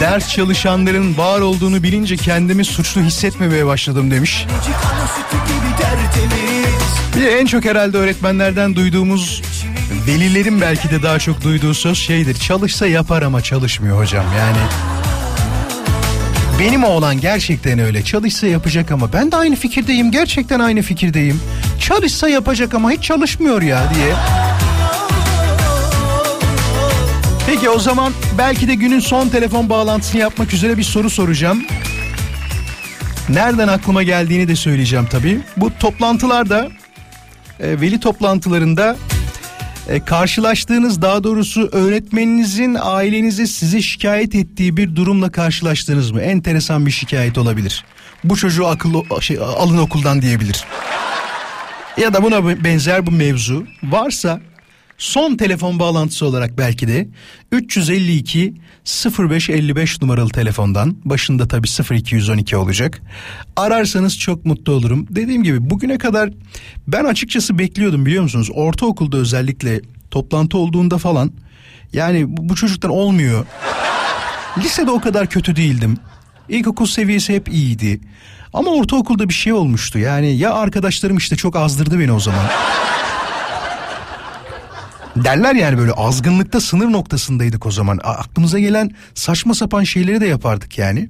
[0.00, 4.46] ders çalışanların var olduğunu bilince kendimi suçlu hissetmemeye başladım demiş.
[7.16, 9.42] Bir de en çok herhalde öğretmenlerden duyduğumuz
[10.06, 12.34] velilerin belki de daha çok duyduğu söz şeydir.
[12.34, 14.58] Çalışsa yapar ama çalışmıyor hocam yani.
[16.60, 18.02] Benim oğlan gerçekten öyle.
[18.02, 20.10] Çalışsa yapacak ama ben de aynı fikirdeyim.
[20.10, 21.40] Gerçekten aynı fikirdeyim.
[21.80, 24.14] Çalışsa yapacak ama hiç çalışmıyor ya diye.
[27.46, 31.64] Peki o zaman belki de günün son telefon bağlantısını yapmak üzere bir soru soracağım.
[33.28, 35.40] Nereden aklıma geldiğini de söyleyeceğim tabii.
[35.56, 36.68] Bu toplantılarda,
[37.60, 38.96] e, veli toplantılarında
[39.88, 46.20] e, karşılaştığınız daha doğrusu öğretmeninizin ailenize size şikayet ettiği bir durumla karşılaştınız mı?
[46.20, 47.84] Enteresan bir şikayet olabilir.
[48.24, 50.64] Bu çocuğu akıllı şey, alın okuldan diyebilir.
[51.96, 54.40] Ya da buna benzer bu mevzu varsa
[55.02, 57.08] son telefon bağlantısı olarak belki de
[57.52, 58.54] 352
[59.18, 63.02] 0555 numaralı telefondan başında tabi 0212 olacak.
[63.56, 65.06] Ararsanız çok mutlu olurum.
[65.10, 66.30] Dediğim gibi bugüne kadar
[66.88, 68.50] ben açıkçası bekliyordum biliyor musunuz?
[68.54, 69.80] Ortaokulda özellikle
[70.10, 71.32] toplantı olduğunda falan
[71.92, 73.46] yani bu, çocuktan olmuyor.
[74.58, 75.96] Lisede o kadar kötü değildim.
[76.48, 78.00] İlkokul seviyesi hep iyiydi.
[78.52, 79.98] Ama ortaokulda bir şey olmuştu.
[79.98, 82.46] Yani ya arkadaşlarım işte çok azdırdı beni o zaman.
[85.16, 88.00] Derler yani böyle azgınlıkta sınır noktasındaydık o zaman.
[88.02, 91.08] Aklımıza gelen saçma sapan şeyleri de yapardık yani.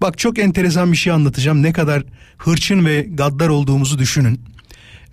[0.00, 1.62] Bak çok enteresan bir şey anlatacağım.
[1.62, 2.02] Ne kadar
[2.38, 4.40] hırçın ve gaddar olduğumuzu düşünün.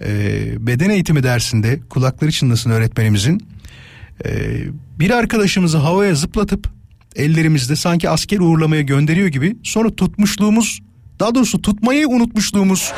[0.02, 3.48] Ee, beden eğitimi dersinde kulakları çınlasın öğretmenimizin.
[4.26, 4.30] Ee,
[5.00, 6.70] bir arkadaşımızı havaya zıplatıp
[7.16, 10.80] ellerimizde sanki asker uğurlamaya gönderiyor gibi sonra tutmuşluğumuz
[11.20, 12.94] daha doğrusu tutmayı unutmuşluğumuz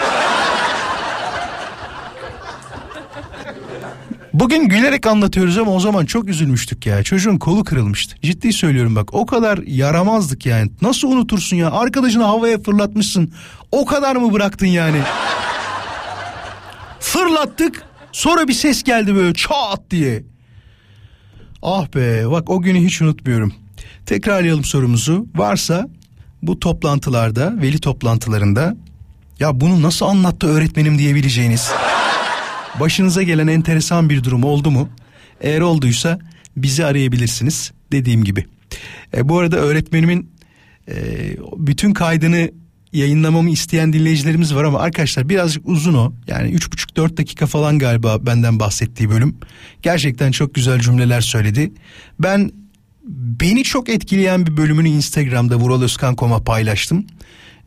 [4.39, 7.03] Bugün gülerek anlatıyoruz ama o zaman çok üzülmüştük ya.
[7.03, 8.15] Çocuğun kolu kırılmıştı.
[8.21, 10.71] Ciddi söylüyorum bak o kadar yaramazdık yani.
[10.81, 11.71] Nasıl unutursun ya?
[11.71, 13.33] Arkadaşını havaya fırlatmışsın.
[13.71, 15.01] O kadar mı bıraktın yani?
[16.99, 17.83] Fırlattık.
[18.11, 20.23] Sonra bir ses geldi böyle çat diye.
[21.61, 23.53] Ah be bak o günü hiç unutmuyorum.
[24.05, 25.25] Tekrarlayalım sorumuzu.
[25.35, 25.87] Varsa
[26.41, 28.75] bu toplantılarda, veli toplantılarında
[29.39, 31.71] ya bunu nasıl anlattı öğretmenim diyebileceğiniz
[32.79, 34.89] başınıza gelen enteresan bir durum oldu mu?
[35.41, 36.19] Eğer olduysa
[36.57, 38.45] bizi arayabilirsiniz dediğim gibi.
[39.17, 40.31] E, bu arada öğretmenimin
[40.87, 40.95] e,
[41.57, 42.51] bütün kaydını
[42.93, 46.13] yayınlamamı isteyen dinleyicilerimiz var ama arkadaşlar birazcık uzun o.
[46.27, 49.35] Yani üç buçuk dört dakika falan galiba benden bahsettiği bölüm.
[49.81, 51.71] Gerçekten çok güzel cümleler söyledi.
[52.19, 52.51] Ben
[53.41, 57.05] beni çok etkileyen bir bölümünü Instagram'da vuraloskan.com'a paylaştım.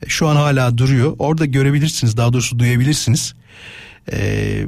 [0.03, 1.15] E, Şu an hala duruyor.
[1.19, 3.35] Orada görebilirsiniz daha doğrusu duyabilirsiniz.
[4.13, 4.67] Ee,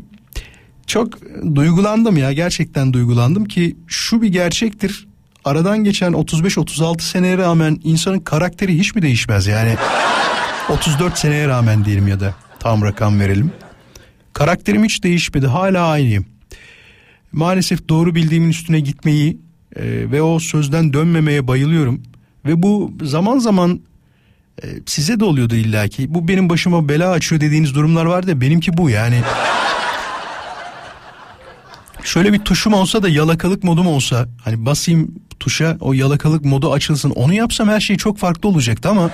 [0.87, 1.19] çok
[1.55, 5.07] duygulandım ya gerçekten duygulandım ki şu bir gerçektir.
[5.45, 9.77] Aradan geçen 35-36 seneye rağmen insanın karakteri hiç mi değişmez yani?
[10.69, 13.53] 34 seneye rağmen diyelim ya da tam rakam verelim.
[14.33, 16.27] Karakterim hiç değişmedi hala aynıyım.
[17.33, 19.39] Maalesef doğru bildiğimin üstüne gitmeyi
[19.77, 22.03] e, ve o sözden dönmemeye bayılıyorum.
[22.47, 23.81] Ve bu zaman zaman
[24.63, 26.15] e, size de oluyordu illaki.
[26.15, 29.21] Bu benim başıma bela açıyor dediğiniz durumlar vardı ya benimki bu yani.
[32.05, 37.11] Şöyle bir tuşum olsa da yalakalık modum olsa hani basayım tuşa o yalakalık modu açılsın
[37.11, 39.11] onu yapsam her şey çok farklı olacaktı ama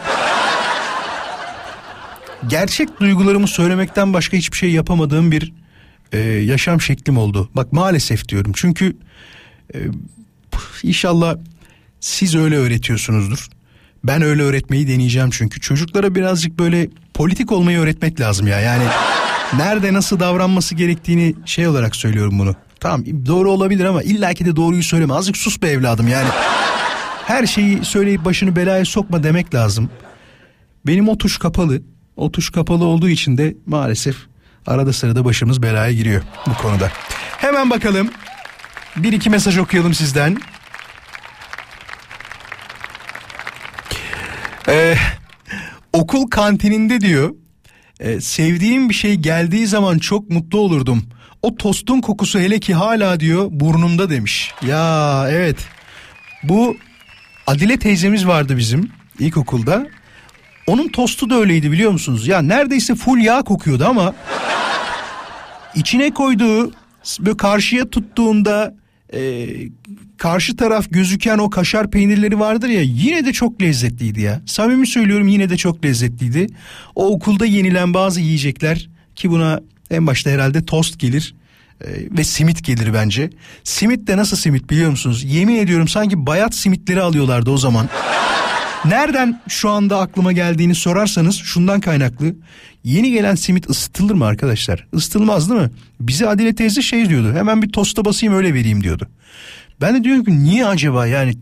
[2.49, 5.53] gerçek duygularımı söylemekten başka hiçbir şey yapamadığım bir
[6.13, 7.51] e, yaşam şeklim oldu.
[7.57, 8.97] Bak maalesef diyorum çünkü
[9.75, 9.79] e,
[10.83, 11.37] inşallah
[12.01, 13.49] siz öyle öğretiyorsunuzdur.
[14.05, 18.61] Ben öyle öğretmeyi deneyeceğim çünkü çocuklara birazcık böyle politik olmayı öğretmek lazım ya.
[18.61, 18.85] Yani
[19.57, 22.55] nerede nasıl davranması gerektiğini şey olarak söylüyorum bunu.
[22.81, 25.15] Tamam doğru olabilir ama illaki de doğruyu söyleme.
[25.15, 26.29] Azıcık sus be evladım yani.
[27.27, 29.91] Her şeyi söyleyip başını belaya sokma demek lazım.
[30.87, 31.83] Benim o tuş kapalı.
[32.17, 34.17] O tuş kapalı olduğu için de maalesef
[34.67, 36.91] arada sırada başımız belaya giriyor bu konuda.
[37.39, 38.11] Hemen bakalım.
[38.97, 40.37] Bir iki mesaj okuyalım sizden.
[44.69, 44.97] Ee,
[45.93, 47.35] okul kantininde diyor
[48.01, 51.03] e, sevdiğim bir şey geldiği zaman çok mutlu olurdum.
[51.43, 54.53] O tostun kokusu hele ki hala diyor burnumda demiş.
[54.67, 55.57] Ya evet
[56.43, 56.77] bu
[57.49, 59.87] Adile teyzemiz vardı bizim ilkokulda.
[60.67, 62.29] Onun tostu da öyleydi biliyor musunuz?
[62.29, 64.15] Ya neredeyse full yağ kokuyordu ama
[65.75, 66.73] içine koyduğu
[67.21, 68.75] böyle karşıya tuttuğunda
[69.15, 69.49] e,
[70.19, 74.41] karşı taraf gözüken o kaşar peynirleri vardır ya yine de çok lezzetliydi ya.
[74.47, 76.47] Samimi söylüyorum yine de çok lezzetliydi.
[76.95, 81.35] O okulda yenilen bazı yiyecekler ki buna en başta herhalde tost gelir
[81.81, 81.87] e,
[82.19, 83.31] ve simit gelir bence.
[83.65, 85.25] Simit de nasıl simit biliyor musunuz?
[85.25, 87.89] Yemin ediyorum sanki bayat simitleri alıyorlardı o zaman.
[88.85, 92.35] Nereden şu anda aklıma geldiğini sorarsanız şundan kaynaklı.
[92.85, 94.87] Yeni gelen simit ısıtılır mı arkadaşlar?
[94.93, 95.71] Isıtılmaz değil mi?
[96.01, 97.33] Bize Adile teyze şey diyordu.
[97.35, 99.09] Hemen bir tosta basayım öyle vereyim diyordu.
[99.81, 101.35] Ben de diyorum ki niye acaba yani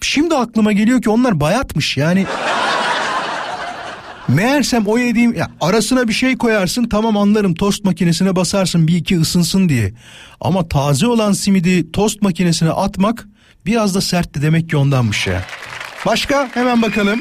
[0.00, 2.26] şimdi aklıma geliyor ki onlar bayatmış yani.
[4.28, 9.20] Meğersem o yediğim ya arasına bir şey koyarsın tamam anlarım tost makinesine basarsın bir iki
[9.20, 9.92] ısınsın diye.
[10.40, 13.28] Ama taze olan simidi tost makinesine atmak
[13.66, 15.44] biraz da sertti demek ki ondanmış ya.
[16.06, 17.20] Başka hemen bakalım.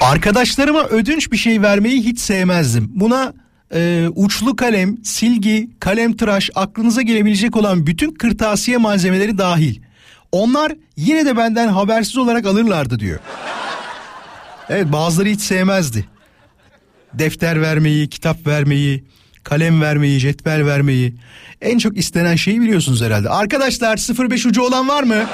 [0.00, 2.90] Arkadaşlarıma ödünç bir şey vermeyi hiç sevmezdim.
[2.94, 3.32] Buna
[3.74, 9.80] e, uçlu kalem, silgi, kalem tıraş aklınıza gelebilecek olan bütün kırtasiye malzemeleri dahil.
[10.32, 13.18] Onlar yine de benden habersiz olarak alırlardı diyor.
[14.68, 16.04] Evet bazıları hiç sevmezdi.
[17.14, 19.04] defter vermeyi, kitap vermeyi,
[19.48, 21.14] kalem vermeyi, cetvel vermeyi.
[21.60, 23.28] En çok istenen şeyi biliyorsunuz herhalde.
[23.28, 23.96] Arkadaşlar
[24.30, 25.26] 05 ucu olan var mı?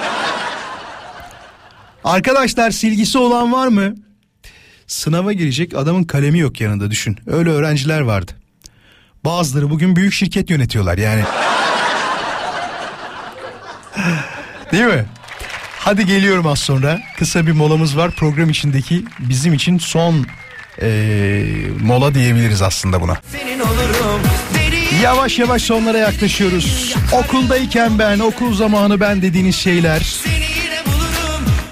[2.05, 3.95] Arkadaşlar silgisi olan var mı?
[4.87, 7.19] Sınava girecek adamın kalemi yok yanında düşün.
[7.27, 8.33] Öyle öğrenciler vardı.
[9.25, 11.23] Bazıları bugün büyük şirket yönetiyorlar yani.
[14.73, 15.05] Değil mi?
[15.79, 17.01] Hadi geliyorum az sonra.
[17.19, 18.11] Kısa bir molamız var.
[18.11, 20.27] Program içindeki bizim için son
[20.83, 21.45] eee,
[21.83, 23.17] mola diyebiliriz aslında buna.
[25.03, 26.95] Yavaş yavaş sonlara yaklaşıyoruz.
[27.13, 30.17] Okuldayken ben, okul zamanı ben dediğiniz şeyler.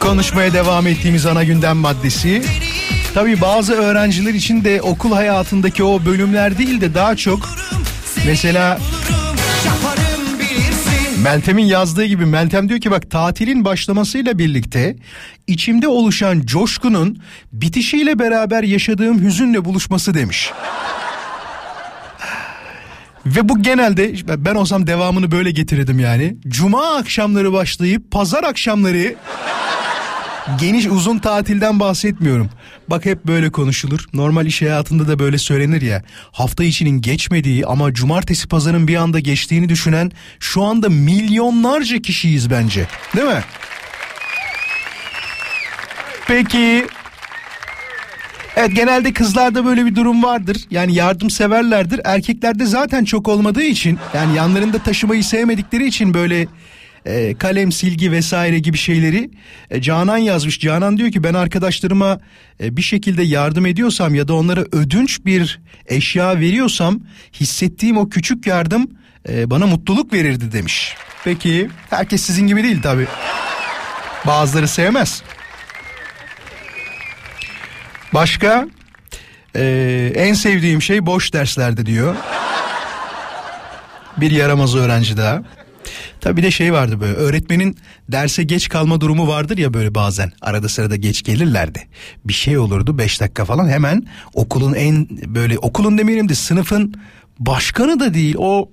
[0.00, 2.42] Konuşmaya devam ettiğimiz ana gündem maddesi.
[3.14, 7.48] Tabii bazı öğrenciler için de okul hayatındaki o bölümler değil de daha çok
[8.26, 8.78] mesela
[11.22, 14.96] Meltem'in yazdığı gibi Meltem diyor ki bak tatilin başlamasıyla birlikte
[15.46, 20.50] içimde oluşan coşkunun bitişiyle beraber yaşadığım hüzünle buluşması demiş.
[23.26, 26.36] Ve bu genelde ben olsam devamını böyle getirirdim yani.
[26.48, 29.14] Cuma akşamları başlayıp pazar akşamları
[30.60, 32.50] geniş uzun tatilden bahsetmiyorum.
[32.88, 34.06] Bak hep böyle konuşulur.
[34.12, 36.02] Normal iş hayatında da böyle söylenir ya.
[36.32, 42.86] Hafta içinin geçmediği ama cumartesi pazarın bir anda geçtiğini düşünen şu anda milyonlarca kişiyiz bence.
[43.16, 43.42] Değil mi?
[46.26, 46.86] Peki
[48.56, 50.56] Evet genelde kızlarda böyle bir durum vardır.
[50.70, 52.00] Yani yardımseverlerdir.
[52.04, 56.46] Erkeklerde zaten çok olmadığı için yani yanlarında taşımayı sevmedikleri için böyle
[57.06, 59.30] e, kalem, silgi vesaire gibi şeyleri
[59.70, 60.60] e, Canan yazmış.
[60.60, 62.20] Canan diyor ki ben arkadaşlarıma
[62.62, 67.00] e, bir şekilde yardım ediyorsam ya da onlara ödünç bir eşya veriyorsam
[67.40, 68.90] hissettiğim o küçük yardım
[69.28, 70.96] e, bana mutluluk verirdi demiş.
[71.24, 73.06] Peki herkes sizin gibi değil tabi.
[74.26, 75.22] Bazıları sevmez.
[78.14, 78.66] Başka
[79.56, 82.16] Ee, en sevdiğim şey boş derslerde diyor.
[84.16, 85.42] Bir yaramaz öğrenci daha.
[86.22, 87.76] Tabi de şey vardı böyle öğretmenin
[88.08, 91.88] derse geç kalma durumu vardır ya böyle bazen arada sırada geç gelirlerdi.
[92.24, 96.94] Bir şey olurdu 5 dakika falan hemen okulun en böyle okulun demeyelim de sınıfın
[97.38, 98.70] başkanı da değil o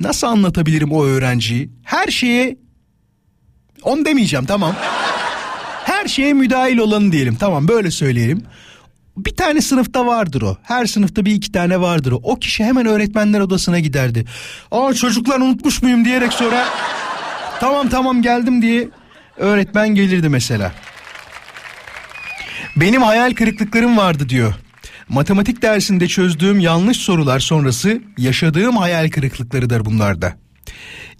[0.00, 2.56] nasıl anlatabilirim o öğrenciyi her şeye
[3.82, 4.76] on demeyeceğim tamam
[5.84, 8.42] her şeye müdahil olanı diyelim tamam böyle söyleyelim.
[9.16, 10.56] Bir tane sınıfta vardır o.
[10.62, 12.20] Her sınıfta bir iki tane vardır o.
[12.22, 14.24] O kişi hemen öğretmenler odasına giderdi.
[14.70, 16.68] Aa çocuklar unutmuş muyum diyerek sonra
[17.60, 18.88] tamam tamam geldim diye
[19.36, 20.72] öğretmen gelirdi mesela.
[22.76, 24.54] Benim hayal kırıklıklarım vardı diyor.
[25.08, 30.36] Matematik dersinde çözdüğüm yanlış sorular sonrası yaşadığım hayal kırıklıklarıdır bunlarda.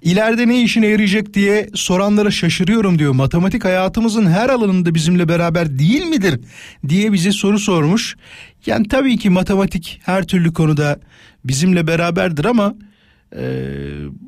[0.01, 3.13] İleride ne işine yarayacak diye soranlara şaşırıyorum diyor.
[3.13, 6.39] Matematik hayatımızın her alanında bizimle beraber değil midir
[6.87, 8.15] diye bize soru sormuş.
[8.65, 10.99] Yani tabii ki matematik her türlü konuda
[11.45, 12.75] bizimle beraberdir ama
[13.35, 13.43] e,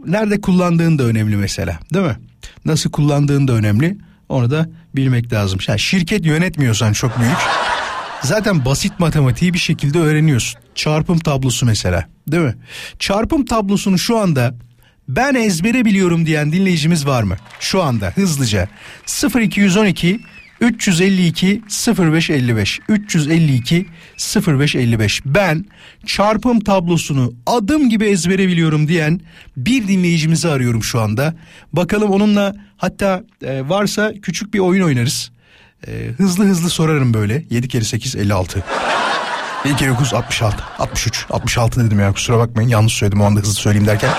[0.05, 2.17] nerede kullandığın da önemli mesela değil mi?
[2.65, 3.97] Nasıl kullandığın da önemli.
[4.29, 5.59] Onu da bilmek lazım.
[5.67, 7.37] Yani şirket yönetmiyorsan çok büyük.
[8.21, 10.59] Zaten basit matematiği bir şekilde öğreniyorsun.
[10.75, 12.55] Çarpım tablosu mesela değil mi?
[12.99, 14.55] Çarpım tablosunu şu anda
[15.09, 17.35] ben ezbere biliyorum diyen dinleyicimiz var mı?
[17.59, 18.67] Şu anda hızlıca
[19.39, 20.19] 0212
[20.61, 21.61] 352
[21.97, 23.85] 0555 352
[24.47, 25.65] 0555 ben
[26.05, 29.21] çarpım tablosunu adım gibi ezbere biliyorum diyen
[29.57, 31.33] bir dinleyicimizi arıyorum şu anda.
[31.73, 35.31] Bakalım onunla hatta e, varsa küçük bir oyun oynarız.
[35.87, 38.63] E, hızlı hızlı sorarım böyle 7 kere 8 56.
[39.65, 43.53] 7 kere 9 66 63 66 dedim ya kusura bakmayın yanlış söyledim o anda hızlı
[43.53, 44.09] söyleyeyim derken.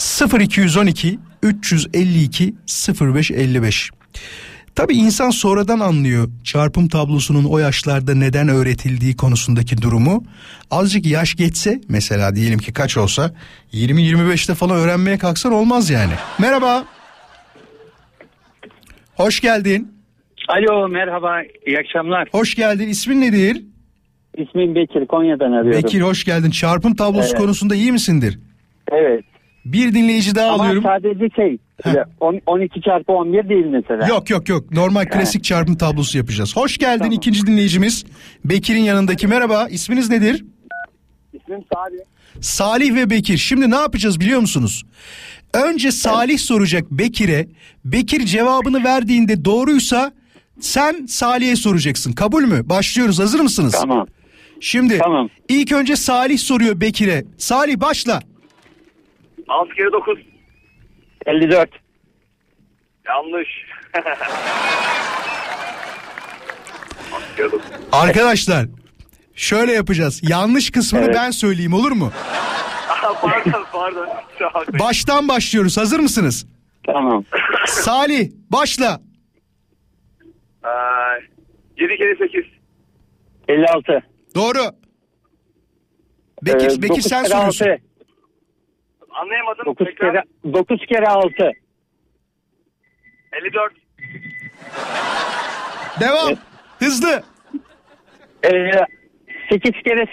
[0.00, 2.54] 0212 352
[3.00, 3.90] 0555.
[4.74, 10.24] Tabi insan sonradan anlıyor çarpım tablosunun o yaşlarda neden öğretildiği konusundaki durumu.
[10.70, 13.30] Azıcık yaş geçse mesela diyelim ki kaç olsa
[13.72, 16.12] 20-25'te falan öğrenmeye kalksan olmaz yani.
[16.38, 16.84] Merhaba.
[19.14, 19.92] Hoş geldin.
[20.48, 22.28] Alo merhaba iyi akşamlar.
[22.32, 22.88] Hoş geldin.
[22.88, 23.62] İsmin nedir?
[24.36, 25.82] İsmim Bekir Konya'dan arıyorum.
[25.82, 26.50] Bekir hoş geldin.
[26.50, 27.38] Çarpım tablosu Evet.
[27.38, 28.38] konusunda iyi misindir?
[28.92, 29.24] Evet.
[29.64, 30.82] Bir dinleyici daha Ama alıyorum.
[30.86, 31.58] sadece şey
[32.20, 34.06] on- 12 çarpı 11 değil mesela.
[34.06, 34.72] Yok yok yok.
[34.72, 36.56] Normal klasik çarpım tablosu yapacağız.
[36.56, 38.04] Hoş geldin ikinci dinleyicimiz.
[38.44, 39.66] Bekir'in yanındaki merhaba.
[39.70, 40.44] İsminiz nedir?
[41.32, 41.98] İsmim Salih.
[42.40, 43.36] Salih ve Bekir.
[43.38, 44.82] Şimdi ne yapacağız biliyor musunuz?
[45.54, 47.46] Önce Salih soracak Bekir'e.
[47.84, 50.12] Bekir cevabını verdiğinde doğruysa
[50.60, 52.12] sen Salih'e soracaksın.
[52.12, 52.68] Kabul mü?
[52.68, 53.18] Başlıyoruz.
[53.18, 53.72] Hazır mısınız?
[53.80, 54.06] Tamam.
[54.60, 55.00] Şimdi
[55.48, 57.24] ilk önce Salih soruyor Bekir'e.
[57.38, 58.20] Salih başla.
[59.50, 60.18] 6 kere 9.
[61.26, 61.70] 54.
[63.08, 63.48] Yanlış.
[67.92, 68.66] Arkadaşlar
[69.34, 70.20] Şöyle yapacağız.
[70.30, 71.14] Yanlış kısmını Evet.
[71.14, 72.12] ben söyleyeyim olur mu?
[73.22, 74.08] pardon pardon.
[74.78, 75.76] Baştan başlıyoruz.
[75.76, 76.46] Hazır mısınız?
[76.86, 77.24] Tamam.
[77.66, 79.00] Salih başla.
[81.78, 82.44] 7 kere 8.
[83.48, 84.02] 56.
[84.34, 84.58] Doğru.
[86.42, 87.64] Bekir, Ee, Bekir dokuz sen kere soruyorsun.
[87.66, 87.82] altı.
[89.10, 89.66] Anlayamadım.
[89.66, 90.12] 9 Tekrar.
[90.12, 91.52] kere 9 kere 6.
[93.32, 93.72] 54.
[96.00, 96.34] Devam.
[96.78, 97.22] Hızlı.
[98.44, 98.70] Ee,
[99.50, 100.06] 8 kere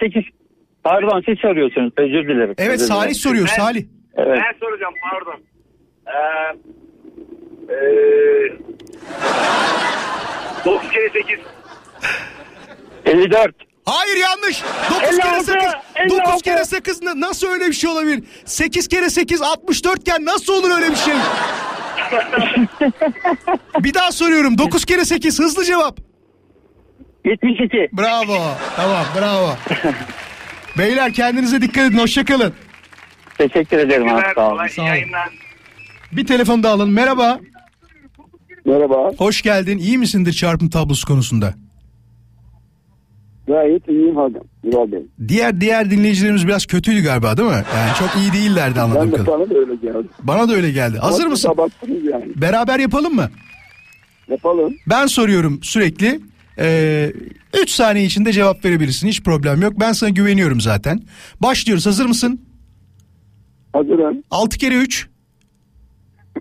[0.00, 0.24] 8
[0.86, 1.92] Pardon siz soruyorsunuz.
[1.96, 2.54] Özür dilerim.
[2.58, 3.14] Evet Özür Salih dilerim.
[3.14, 3.84] soruyor Ben- Salih.
[4.16, 4.38] Evet.
[4.42, 5.40] Ben soracağım pardon.
[6.06, 6.56] Ee,
[7.72, 8.52] ee,
[10.64, 11.38] 9 kere 8.
[13.04, 13.54] 54.
[13.86, 14.62] Hayır yanlış.
[14.90, 15.56] 9 kere 56, 8.
[16.10, 16.42] 9 56.
[16.42, 18.24] kere 8 na- nasıl öyle bir şey olabilir?
[18.44, 21.14] 8 kere 8 64 iken nasıl olur öyle bir şey?
[23.84, 24.58] bir daha soruyorum.
[24.58, 25.98] 9 kere 8 hızlı cevap.
[27.24, 27.88] 72.
[27.92, 28.38] Bravo.
[28.76, 29.56] Tamam bravo.
[30.78, 31.98] Beyler kendinize dikkat edin.
[31.98, 32.52] Hoşçakalın.
[33.38, 34.22] Teşekkür ederim abi.
[34.34, 34.66] Sağ olun.
[34.66, 34.92] Sağ olun.
[36.12, 36.92] Bir telefon daha alalım.
[36.92, 37.38] Merhaba.
[38.64, 39.10] Merhaba.
[39.18, 39.78] Hoş geldin.
[39.78, 41.54] İyi misindir çarpım tablosu konusunda?
[43.46, 44.42] Gayet iyiyim hocam.
[44.64, 45.02] Vural Bey.
[45.28, 47.54] Diğer diğer dinleyicilerimiz biraz kötüydü galiba değil mi?
[47.76, 49.38] Yani çok iyi değillerdi anladığım Ben de kadarıyla.
[49.38, 50.08] bana da öyle geldi.
[50.22, 50.98] Bana da öyle geldi.
[50.98, 51.52] Hazır Ama mısın?
[52.12, 52.24] yani.
[52.36, 53.30] Beraber yapalım mı?
[54.28, 54.74] Yapalım.
[54.86, 56.20] Ben soruyorum sürekli.
[57.62, 59.08] 3 saniye içinde cevap verebilirsin.
[59.08, 59.72] Hiç problem yok.
[59.80, 61.00] Ben sana güveniyorum zaten.
[61.42, 61.86] Başlıyoruz.
[61.86, 62.40] Hazır mısın?
[63.72, 64.22] Hazırım.
[64.30, 65.08] 6 kere 3,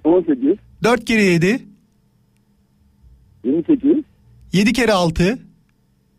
[0.04, 1.60] 18, 4 kere 7,
[3.44, 3.92] 28,
[4.54, 5.40] 7 kere 6,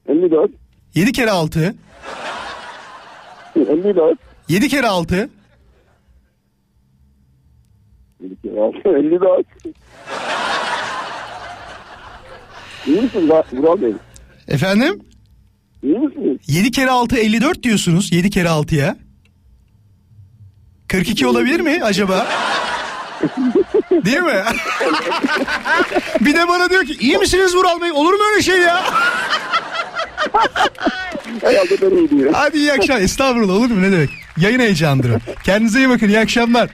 [0.08, 0.50] 54,
[0.96, 1.74] 7 kere 6,
[3.56, 4.18] 54,
[4.48, 5.30] 7 kere 6,
[8.84, 9.46] 54.
[12.86, 13.92] İyi misiniz Vural Bey?
[14.48, 15.00] Efendim?
[15.82, 16.38] İyi misiniz?
[16.46, 18.12] 7 kere 6 54 diyorsunuz.
[18.12, 18.96] 7 kere 6'ya.
[20.88, 22.26] 42 olabilir mi acaba?
[23.90, 24.42] Değil mi?
[26.20, 27.92] bir de bana diyor ki iyi misiniz Vural Bey?
[27.92, 28.84] Olur mu öyle şey ya?
[31.40, 32.32] Herhalde iyi diyorum.
[32.34, 33.02] Hadi iyi akşamlar.
[33.02, 34.10] Estağfurullah olur mu ne demek?
[34.36, 35.18] Yayın heyecanıdır o.
[35.44, 36.08] Kendinize iyi bakın.
[36.08, 36.70] İyi akşamlar.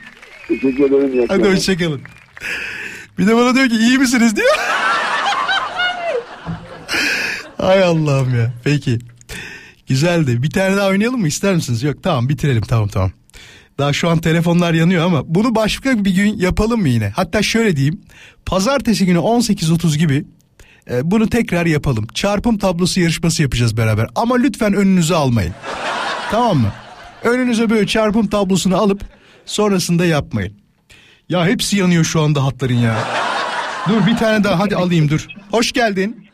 [0.49, 1.13] Teşekkür ederim.
[1.13, 1.57] iyi Hadi akşamlar.
[1.57, 2.01] hoşçakalın.
[3.19, 4.57] Bir de bana diyor ki iyi misiniz diyor.
[7.59, 8.53] Hay Allah'ım ya.
[8.65, 8.99] Peki.
[9.89, 10.43] Güzeldi.
[10.43, 11.83] Bir tane daha oynayalım mı ister misiniz?
[11.83, 13.11] Yok tamam bitirelim tamam tamam.
[13.79, 17.13] Daha şu an telefonlar yanıyor ama bunu başka bir gün yapalım mı yine?
[17.17, 18.01] Hatta şöyle diyeyim.
[18.47, 20.25] Pazartesi günü 18.30 gibi
[20.93, 22.07] e, bunu tekrar yapalım.
[22.15, 24.09] Çarpım tablosu yarışması yapacağız beraber.
[24.15, 25.55] Ama lütfen önünüze almayın.
[26.31, 26.73] tamam mı?
[27.25, 29.03] Önünüze böyle çarpım tablosunu alıp
[29.47, 30.57] sonrasında yapmayın.
[31.29, 32.97] Ya hepsi yanıyor şu anda hatların ya.
[33.89, 35.27] Dur bir tane daha hadi alayım dur.
[35.51, 36.29] Hoş geldin.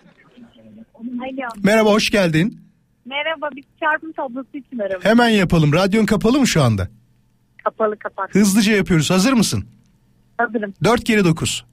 [0.98, 1.48] Alo.
[1.62, 2.60] Merhaba hoş geldin.
[3.04, 5.04] Merhaba biz çarpım tablosu için aramış.
[5.04, 5.72] Hemen yapalım.
[5.72, 6.88] Radyon kapalı mı şu anda?
[7.64, 8.34] Kapalı kapat.
[8.34, 9.10] Hızlıca yapıyoruz.
[9.10, 9.64] Hazır mısın?
[10.38, 10.74] Hazırım.
[10.84, 11.64] 4 kere 9.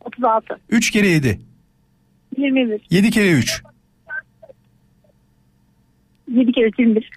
[0.00, 0.60] 36.
[0.68, 1.40] 3 kere 7.
[2.36, 2.80] 21.
[2.90, 3.62] 7 kere 3.
[6.28, 7.10] 7 kere 21.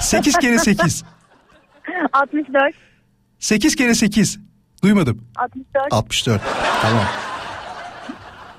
[0.00, 1.04] 8 kere 8.
[2.12, 2.74] 64.
[3.38, 4.38] 8 kere 8.
[4.82, 5.26] Duymadım.
[5.36, 5.92] 64.
[5.92, 6.42] 64.
[6.82, 7.04] Tamam.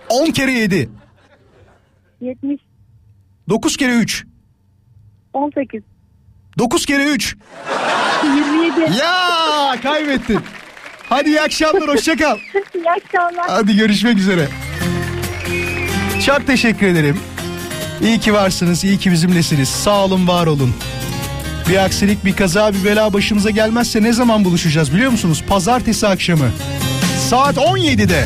[0.09, 0.89] 10 kere 7.
[2.21, 2.61] 70.
[3.49, 4.26] 9 kere 3.
[5.34, 5.84] 18.
[6.57, 7.35] 9 kere 3.
[8.23, 8.97] 27.
[8.97, 10.39] Ya kaybettin.
[11.10, 12.38] Hadi iyi akşamlar hoşça kal.
[12.76, 13.45] İyi akşamlar.
[13.49, 14.48] Hadi görüşmek üzere.
[16.26, 17.19] Çok teşekkür ederim.
[18.02, 19.69] İyi ki varsınız, iyi ki bizimlesiniz.
[19.69, 20.73] Sağ olun, var olun.
[21.69, 25.44] Bir aksilik, bir kaza, bir bela başımıza gelmezse ne zaman buluşacağız biliyor musunuz?
[25.48, 26.52] Pazartesi akşamı.
[27.30, 28.26] Saat 17'de.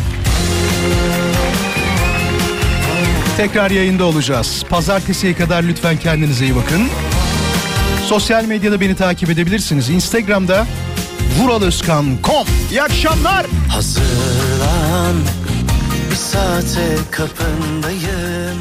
[3.37, 4.63] Tekrar yayında olacağız.
[4.69, 6.87] Pazartesiye kadar lütfen kendinize iyi bakın.
[8.07, 9.89] Sosyal medyada beni takip edebilirsiniz.
[9.89, 10.67] Instagram'da
[11.39, 12.47] vuraloskan.com.
[12.71, 13.45] İyi akşamlar.
[13.69, 15.15] Hazırlan
[16.11, 18.57] bir saate kapındayım